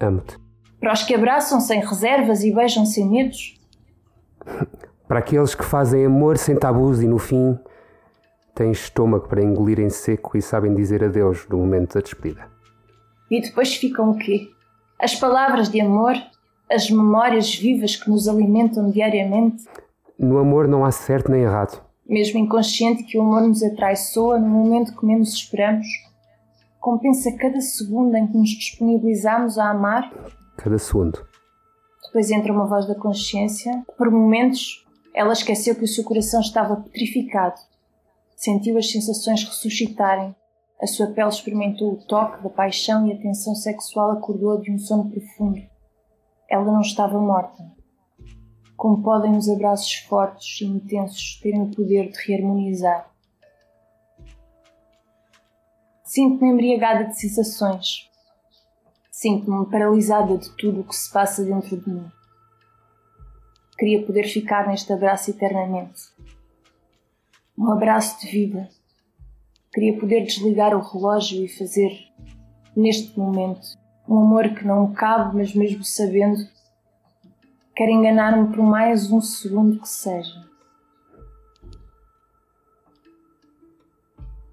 [0.00, 0.38] amo-te.
[0.80, 3.60] Para os que abraçam sem reservas e beijam sem medos.
[5.06, 7.58] Para aqueles que fazem amor sem tabus e no fim
[8.54, 12.50] têm estômago para engolir em seco e sabem dizer adeus no momento da despedida.
[13.30, 14.48] E depois ficam o quê?
[14.98, 16.14] As palavras de amor,
[16.70, 19.64] as memórias vivas que nos alimentam diariamente.
[20.18, 21.82] No amor não há certo nem errado.
[22.06, 25.86] Mesmo inconsciente que o amor nos atraiçoa no momento que menos esperamos.
[26.78, 30.10] Compensa cada segundo em que nos disponibilizamos a amar
[30.56, 31.18] Cada segundo.
[32.06, 33.84] Depois entra uma voz da consciência.
[33.96, 37.56] Por momentos, ela esqueceu que o seu coração estava petrificado.
[38.42, 40.34] Sentiu as sensações ressuscitarem.
[40.80, 44.78] A sua pele experimentou o toque da paixão e a tensão sexual acordou de um
[44.80, 45.62] sono profundo.
[46.50, 47.64] Ela não estava morta.
[48.76, 53.08] Como podem os abraços fortes e intensos terem o poder de reharmonizar?
[56.02, 58.10] Sinto-me embriagada de sensações.
[59.08, 62.10] Sinto-me paralisada de tudo o que se passa dentro de mim.
[63.78, 66.11] Queria poder ficar neste abraço eternamente.
[67.56, 68.68] Um abraço de vida.
[69.72, 71.92] Queria poder desligar o relógio e fazer,
[72.76, 73.66] neste momento,
[74.08, 76.38] um amor que não me cabe, mas mesmo sabendo,
[77.74, 80.52] quero enganar-me por mais um segundo que seja.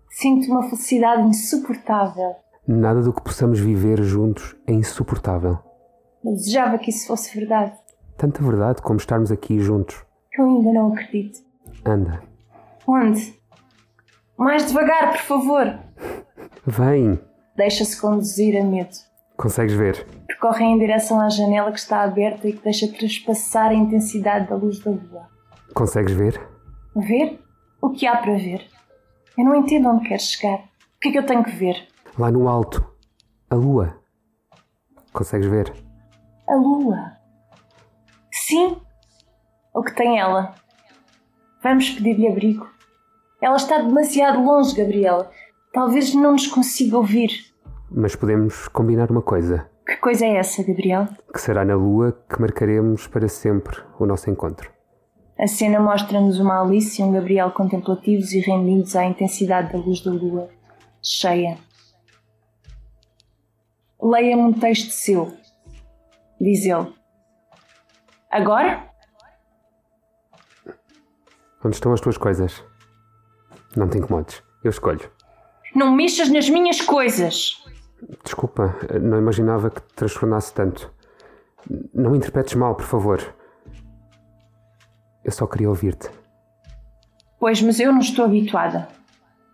[0.09, 2.35] Sinto uma felicidade insuportável.
[2.67, 5.57] Nada do que possamos viver juntos é insuportável.
[6.23, 7.77] Eu desejava que isso fosse verdade.
[8.17, 10.03] Tanta verdade como estarmos aqui juntos.
[10.37, 11.39] Eu ainda não acredito.
[11.85, 12.28] Anda.
[12.91, 13.39] Onde?
[14.35, 15.79] Mais devagar, por favor.
[16.65, 17.19] Vem.
[17.55, 18.95] Deixa-se conduzir a medo.
[19.37, 20.07] Consegues ver?
[20.25, 24.55] Percorre em direção à janela que está aberta e que deixa traspassar a intensidade da
[24.55, 25.27] luz da lua.
[25.75, 26.41] Consegues ver?
[26.95, 27.39] Ver?
[27.79, 28.67] O que há para ver?
[29.37, 30.57] Eu não entendo onde queres chegar.
[30.57, 31.87] O que é que eu tenho que ver?
[32.17, 32.83] Lá no alto.
[33.51, 33.99] A lua.
[35.13, 35.71] Consegues ver?
[36.47, 37.11] A lua.
[38.31, 38.81] Sim.
[39.75, 40.55] O que tem ela?
[41.61, 42.78] Vamos pedir-lhe abrigo.
[43.41, 45.31] Ela está demasiado longe, Gabriela.
[45.73, 47.29] Talvez não nos consiga ouvir.
[47.89, 49.69] Mas podemos combinar uma coisa.
[49.85, 51.07] Que coisa é essa, Gabriel?
[51.33, 54.69] Que será na lua que marcaremos para sempre o nosso encontro.
[55.39, 60.01] A cena mostra-nos uma Alice e um Gabriel contemplativos e rendidos à intensidade da luz
[60.01, 60.49] da lua,
[61.01, 61.57] cheia.
[64.01, 65.33] Leia-me um texto seu,
[66.39, 66.93] diz ele.
[68.29, 68.89] Agora?
[71.63, 72.63] Onde estão as tuas coisas?
[73.75, 74.41] Não te incomodes.
[74.63, 75.09] Eu escolho.
[75.75, 77.63] Não mexas nas minhas coisas!
[78.23, 80.91] Desculpa, não imaginava que te transtornasse tanto.
[81.93, 83.21] Não me interpretes mal, por favor.
[85.23, 86.09] Eu só queria ouvir-te.
[87.39, 88.87] Pois, mas eu não estou habituada.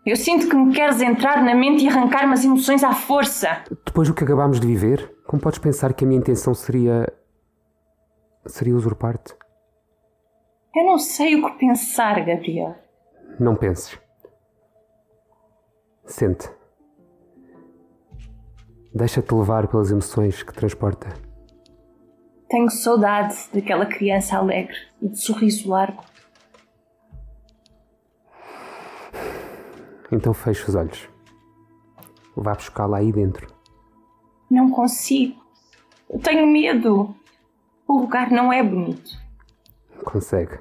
[0.06, 3.64] Eu sinto que me queres entrar na mente e arrancar-me as emoções à força.
[3.86, 7.12] Depois do que acabámos de viver, como podes pensar que a minha intenção seria.
[8.46, 9.36] seria usurpar-te?
[10.76, 12.76] Eu não sei o que pensar, Gabriel.
[13.40, 13.98] Não penses.
[16.06, 16.50] Sente.
[18.94, 21.10] Deixa-te levar pelas emoções que transporta.
[22.48, 26.04] Tenho saudade daquela criança alegre e de sorriso largo.
[30.12, 31.10] Então feche os olhos.
[32.36, 33.48] Vá buscá-la aí dentro.
[34.50, 35.44] Não consigo.
[36.10, 37.16] Eu tenho medo.
[37.88, 39.12] O lugar não é bonito.
[40.04, 40.60] Consegue.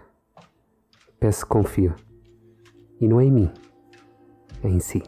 [1.20, 1.94] Peço que confio.
[3.00, 3.52] E não é em mim,
[4.62, 5.02] é em si.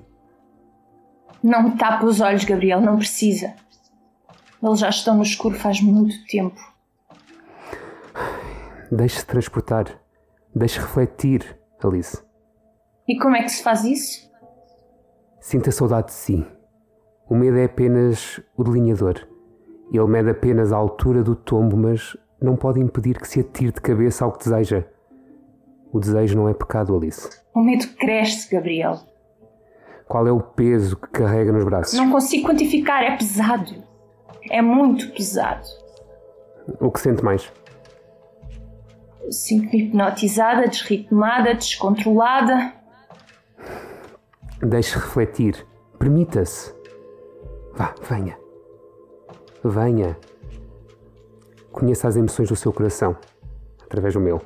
[1.42, 3.54] Não me tapa os olhos, Gabriel, não precisa.
[4.62, 6.60] Eles já estão no escuro faz muito tempo.
[8.90, 10.00] Deixe-se transportar.
[10.54, 12.22] Deixe refletir, Alice.
[13.06, 14.26] E como é que se faz isso?
[15.40, 16.46] Sinta saudade de si.
[17.28, 19.26] O medo é apenas o delineador.
[19.92, 23.80] Ele mede apenas a altura do tombo, mas não pode impedir que se atire de
[23.80, 24.84] cabeça ao que deseja.
[25.92, 27.28] O desejo não é pecado, Alice.
[27.54, 28.98] O medo cresce, Gabriel.
[30.08, 31.94] Qual é o peso que carrega nos braços?
[31.94, 33.82] Não consigo quantificar, é pesado.
[34.50, 35.66] É muito pesado.
[36.80, 37.52] O que sente mais?
[39.30, 42.72] Sinto-me hipnotizada, desritmada, descontrolada.
[44.62, 45.66] Deixe refletir.
[45.98, 46.72] Permita-se.
[47.74, 48.38] Vá, venha.
[49.64, 50.16] Venha.
[51.72, 53.16] Conheça as emoções do seu coração,
[53.84, 54.40] através do meu.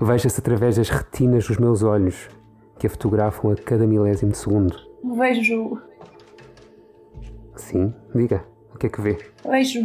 [0.00, 2.28] Veja-se através das retinas dos meus olhos,
[2.78, 4.76] que a fotografam a cada milésimo de segundo.
[5.16, 5.80] Vejo.
[7.56, 8.44] Sim, diga.
[8.74, 9.18] O que é que vê?
[9.44, 9.80] Vejo.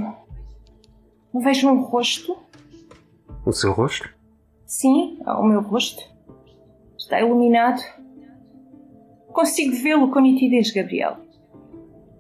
[1.34, 2.38] Vejo um rosto.
[3.46, 4.10] O seu rosto?
[4.66, 6.04] Sim, o meu rosto.
[6.98, 7.82] Está iluminado.
[9.34, 11.18] Consigo vê-lo com nitidez, Gabriel.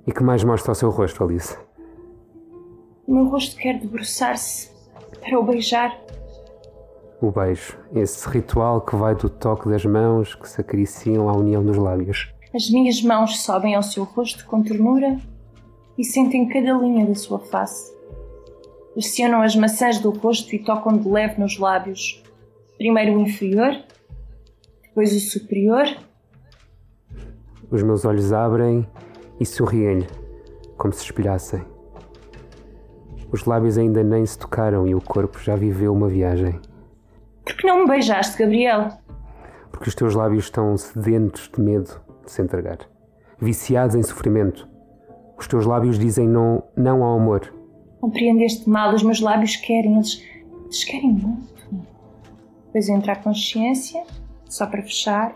[0.07, 1.55] E que mais mostra o seu rosto, Alice?
[3.07, 4.71] O meu rosto quer debruçar-se
[5.21, 5.95] para o beijar.
[7.23, 11.63] O beijo, esse ritual que vai do toque das mãos que se acariciam à união
[11.63, 12.33] dos lábios.
[12.53, 15.17] As minhas mãos sobem ao seu rosto com ternura
[15.97, 17.95] e sentem cada linha da sua face.
[18.91, 22.21] Pressionam as maçãs do rosto e tocam de leve nos lábios.
[22.77, 23.71] Primeiro o inferior,
[24.81, 25.85] depois o superior.
[27.71, 28.85] Os meus olhos abrem
[29.39, 30.07] e sorriem-lhe,
[30.77, 31.63] como se espelhassem.
[33.31, 36.59] Os lábios ainda nem se tocaram e o corpo já viveu uma viagem.
[37.45, 38.89] Por que não me beijaste, Gabriel?
[39.71, 42.79] Porque os teus lábios estão sedentos de medo de se entregar,
[43.39, 44.67] viciados em sofrimento.
[45.37, 47.53] Os teus lábios dizem não, não ao amor.
[47.99, 50.23] Compreendeste mal, os meus lábios querem, eles,
[50.65, 51.53] eles querem muito.
[52.65, 54.03] Depois entra a consciência,
[54.45, 55.35] só para fechar.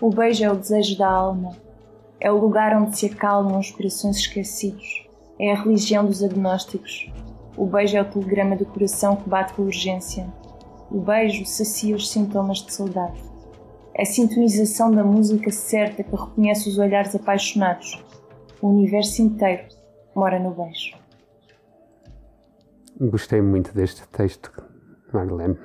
[0.00, 1.56] O beijo é o desejo da alma.
[2.20, 5.08] É o lugar onde se acalmam os corações esquecidos.
[5.38, 7.10] É a religião dos agnósticos.
[7.56, 10.26] O beijo é o telegrama do coração que bate com urgência.
[10.90, 13.22] O beijo sacia os sintomas de saudade.
[13.98, 18.02] A sintonização da música certa que reconhece os olhares apaixonados.
[18.60, 19.62] O universo inteiro
[20.14, 20.96] mora no beijo.
[23.00, 24.50] Gostei muito deste texto,
[25.12, 25.56] Marlene.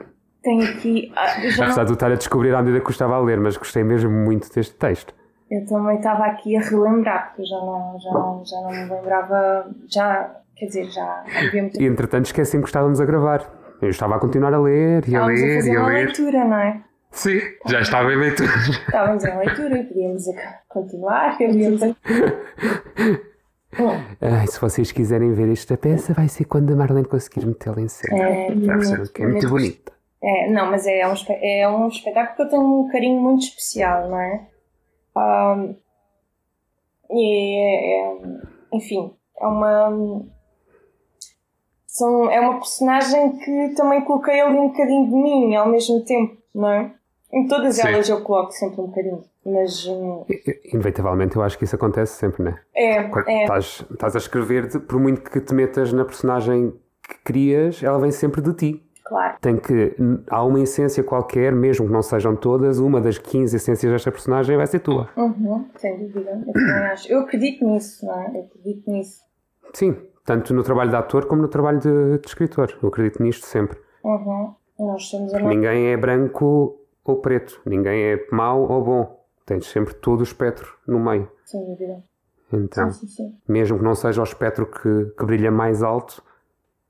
[0.42, 1.12] Tenho aqui.
[1.16, 3.40] ah, já Apesar não- de estar a descobrir à medida que eu estava a ler,
[3.40, 5.14] mas gostei mesmo muito deste texto.
[5.50, 8.86] Eu também estava aqui a relembrar, porque eu já não, já não, já não me
[8.96, 9.70] lembrava.
[9.88, 13.65] Já, quer dizer, já havia muito E entretanto esqueci-me que estávamos a gravar.
[13.82, 15.90] Eu estava a continuar a ler e a Estávamos a ler fazer e a uma
[15.90, 16.06] ler.
[16.06, 16.82] leitura, não é?
[17.12, 18.50] Sim, já estava em leitura.
[18.70, 20.24] Estávamos em leitura e podíamos
[20.68, 21.38] continuar.
[21.38, 21.82] Podíamos
[24.22, 27.88] Ai, se vocês quiserem ver esta peça, vai ser quando a Marlene conseguir metê-la em
[27.90, 28.24] cena.
[28.24, 29.92] É, muito, é muito bonita.
[30.24, 34.10] é, não, mas é um, é um espetáculo que eu tenho um carinho muito especial,
[34.10, 34.48] não é?
[35.16, 35.76] Ahm,
[37.12, 38.18] e é, é-
[38.74, 40.26] enfim, é uma.
[41.96, 46.36] São, é uma personagem que também coloquei ali um bocadinho de mim ao mesmo tempo,
[46.54, 46.92] não é?
[47.32, 47.88] Em todas Sim.
[47.88, 50.26] elas eu coloco sempre um bocadinho, mas hum,
[50.74, 52.60] Inevitavelmente, eu acho que isso acontece sempre, né?
[52.76, 57.82] é, é, estás, estás a escrever, por muito que te metas na personagem que crias,
[57.82, 58.84] ela vem sempre de ti.
[59.06, 59.38] claro.
[59.40, 59.96] Tem que.
[60.30, 64.58] Há uma essência qualquer, mesmo que não sejam todas, uma das 15 essências desta personagem
[64.58, 65.10] vai ser tua.
[65.16, 67.10] Uhum, sem dúvida, eu também acho.
[67.10, 68.32] Eu acredito nisso, não é?
[68.36, 69.22] Eu acredito nisso.
[69.74, 72.78] Sim, tanto no trabalho de ator como no trabalho de, de escritor.
[72.82, 73.78] Eu acredito nisto sempre.
[74.04, 74.54] Uhum.
[74.80, 79.26] Nós somos a Ninguém é branco ou preto, ninguém é mau ou bom.
[79.46, 81.32] Tens sempre todo o espectro no meio.
[81.46, 82.04] Sem dúvida.
[82.52, 83.36] Então, sim, sim.
[83.48, 86.22] mesmo que não seja o espectro que, que brilha mais alto,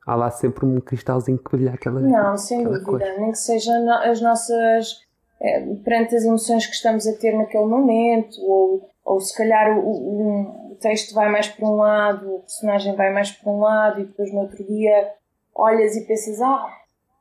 [0.05, 1.99] há lá sempre um cristalzinho que brilha aquela.
[1.99, 3.05] Não, sem aquela dúvida.
[3.11, 3.19] cor.
[3.19, 5.01] Nem que sejam no- as nossas.
[5.41, 9.81] eh, perante as emoções que estamos a ter naquele momento, ou, ou se calhar o,
[9.81, 14.01] o- o texto vai mais para um lado, o personagem vai mais para um lado,
[14.01, 15.11] e depois no outro dia
[15.53, 16.67] olhas e pensas: ah,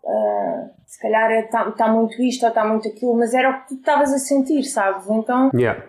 [0.07, 3.69] ah, se calhar está tá muito isto ou está muito aquilo, mas era o que
[3.69, 5.09] tu estavas a sentir, sabes?
[5.09, 5.85] Então Yeah.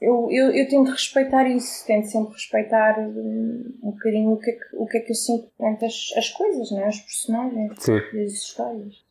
[0.00, 4.54] eu, eu, eu tento respeitar isso, tento sempre respeitar hum, um bocadinho o que é
[4.54, 6.86] que, o que, é que eu sinto perante as, as coisas, né?
[6.88, 7.98] os personagens Sim.
[8.12, 9.05] e as histórias.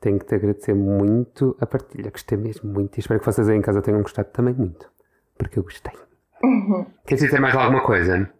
[0.00, 2.10] Tenho que te agradecer muito a partilha.
[2.10, 4.88] Gostei mesmo muito e espero que vocês aí em casa tenham gostado também muito.
[5.36, 5.92] Porque eu gostei.
[7.06, 8.30] Queres dizer mais alguma coisa?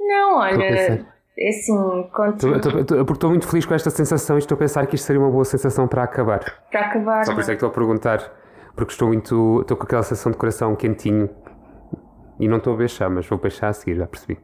[0.00, 0.62] Não, olha,
[1.38, 1.74] é assim,
[2.36, 5.20] estou- Porque estou muito feliz com esta sensação e estou a pensar que isto seria
[5.22, 6.40] uma boa sensação para acabar.
[6.70, 7.24] para acabar.
[7.24, 8.18] Só por isso é que estou a perguntar.
[8.74, 9.60] Porque estou muito.
[9.60, 11.30] Estou com aquela sensação de coração quentinho.
[12.40, 14.38] E não estou a beijar, mas vou beijar a seguir, já percebi.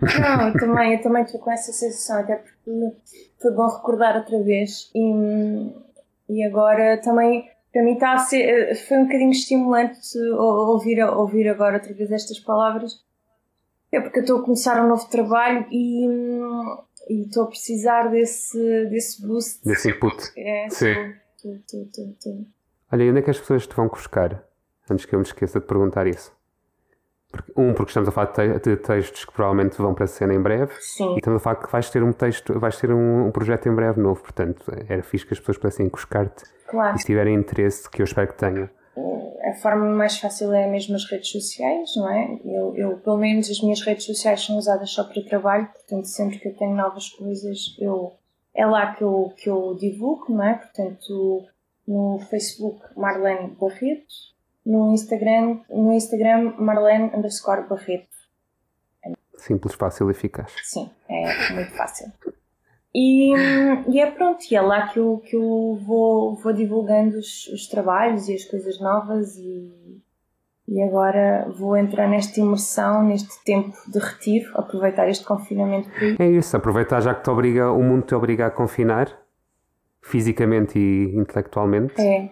[0.00, 2.96] Não, eu também, eu também estou com essa sensação, até porque
[3.40, 5.72] foi bom recordar outra vez e,
[6.28, 9.98] e agora também para mim está a ser, foi um bocadinho estimulante
[10.38, 13.02] ou- ouvir, ouvir agora outra vez estas palavras.
[13.90, 16.06] É porque eu estou a começar um novo trabalho e,
[17.08, 19.64] e estou a precisar desse, desse boost.
[19.64, 20.16] Desse input.
[20.36, 21.14] É, Sim.
[21.36, 22.46] estou- estou- estou.
[22.92, 24.44] Olha, e onde é que as pessoas te vão buscar?
[24.90, 26.32] Antes que eu me esqueça de perguntar isso.
[27.56, 30.72] Um, porque estamos a falar de textos que provavelmente vão para a cena em breve.
[30.80, 33.68] Sim, E estamos a falar que vais ter um texto, vais ter um, um projeto
[33.68, 34.20] em breve novo.
[34.22, 36.44] Portanto, era fixe que as pessoas pudessem encoscar-te.
[36.66, 36.96] claro.
[36.96, 38.68] E se tiverem interesse, que eu espero que tenham.
[39.50, 42.38] a forma mais fácil é mesmo as redes sociais, não é?
[42.44, 46.38] Eu, eu, pelo menos, as minhas redes sociais são usadas só para trabalho, portanto, sempre
[46.38, 48.12] que eu tenho novas coisas, eu,
[48.54, 50.54] é lá que eu, que eu divulgo, não é?
[50.54, 51.42] Portanto,
[51.86, 54.33] no Facebook, Marlene Barreto,
[54.64, 58.14] no Instagram, no Instagram Marlene underscore Barreto.
[59.36, 60.52] Simples, fácil e eficaz.
[60.62, 62.10] Sim, é muito fácil.
[62.94, 63.34] E,
[63.90, 67.66] e é pronto, e é lá que eu, que eu vou, vou divulgando os, os
[67.66, 70.00] trabalhos e as coisas novas e,
[70.68, 75.90] e agora vou entrar nesta imersão, neste tempo de retiro, aproveitar este confinamento.
[76.20, 79.08] É isso, aproveitar já que te obriga, o mundo te obriga a confinar,
[80.00, 82.00] fisicamente e intelectualmente.
[82.00, 82.30] É.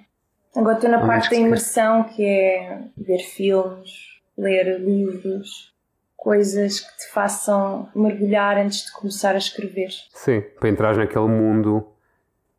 [0.55, 3.91] Agora estou na parte da imersão, que é ver filmes,
[4.37, 5.73] ler livros,
[6.17, 9.89] coisas que te façam mergulhar antes de começar a escrever.
[10.15, 11.87] Sim, para entrar naquele mundo,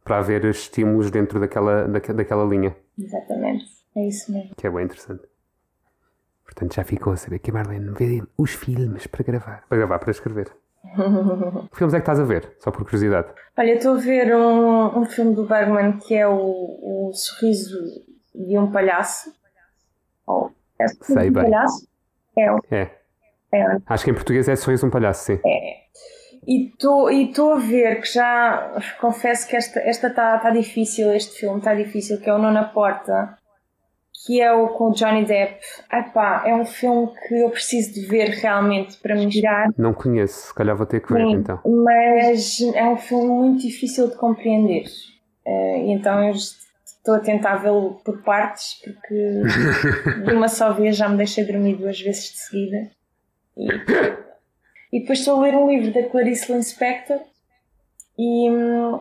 [0.03, 3.65] para haver estímulos dentro daquela, daque- daquela linha, Exatamente.
[3.95, 4.55] É isso mesmo.
[4.55, 5.23] que é bem interessante.
[6.43, 9.63] Portanto, já ficam a saber que a Marlene vê os filmes para gravar.
[9.69, 10.51] Para gravar, para escrever.
[11.71, 12.55] que filmes é que estás a ver?
[12.59, 13.27] Só por curiosidade.
[13.57, 17.79] Olha, estou a ver um, um filme do Bergman que é o, o Sorriso
[18.35, 19.33] de um Palhaço.
[20.27, 21.43] Oh, é Sei um bem.
[21.43, 21.87] Palhaço?
[22.37, 22.91] É, É.
[23.53, 23.77] é.
[23.85, 25.39] Acho que em português é Sorriso de um Palhaço, sim.
[26.45, 31.13] E estou e estou a ver que já confesso que esta está tá, tá difícil,
[31.13, 33.37] este filme está difícil, que é o Nona Porta,
[34.25, 35.59] que é o com o Johnny Depp.
[35.91, 39.67] Epá, é um filme que eu preciso de ver realmente para me inspirar.
[39.77, 41.59] Não conheço, se calhar vou ter que ver Sim, então.
[41.65, 44.85] mas é um filme muito difícil de compreender.
[45.45, 49.41] E então eu estou a tentar vê-lo por partes, porque
[50.25, 52.91] de uma só vez já me deixei dormir duas vezes de seguida.
[53.57, 53.67] E,
[54.93, 57.19] e depois estou a ler um livro da Clarice Lispector
[58.17, 58.99] e hum,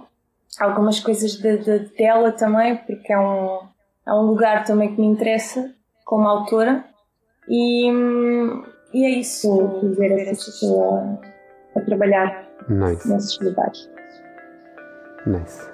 [0.59, 3.61] algumas coisas de- de- dela também, porque é um,
[4.07, 5.71] é um lugar também que me interessa
[6.05, 6.85] como autora.
[7.49, 7.89] E,
[8.93, 9.81] e é isso.
[9.97, 11.19] Ver essa pessoa
[11.77, 13.91] a trabalhar Nice, nesses lugares.
[15.27, 15.71] nice.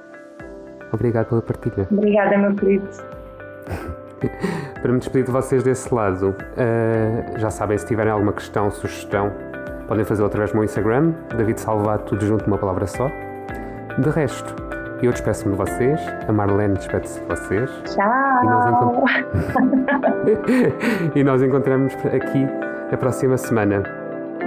[0.92, 1.86] Obrigado pela partilha.
[1.90, 2.88] Obrigada, meu querido.
[4.80, 9.30] Para me despedir de vocês desse lado, eh, já sabem, se tiverem alguma questão, sugestão,
[9.86, 13.08] podem fazê-lo através do meu Instagram, David Salvato, tudo junto numa palavra só.
[13.98, 14.54] De resto,
[15.06, 18.42] eu despeço-me de vocês, a Marlene despede-se de vocês Tchau.
[18.42, 19.04] e nós, encont-
[21.16, 22.46] e nós encontramos aqui
[22.92, 23.82] a próxima semana.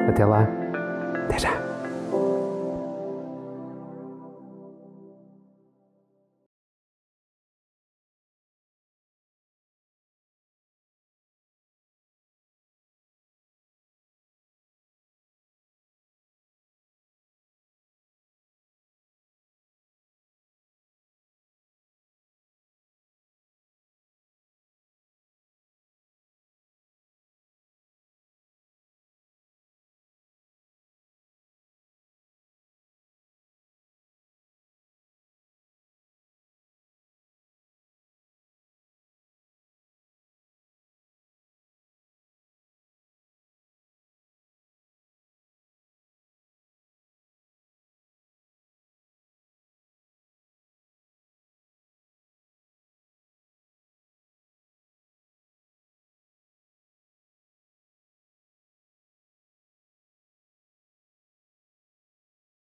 [0.09, 0.47] Até lá,
[1.25, 1.60] até já!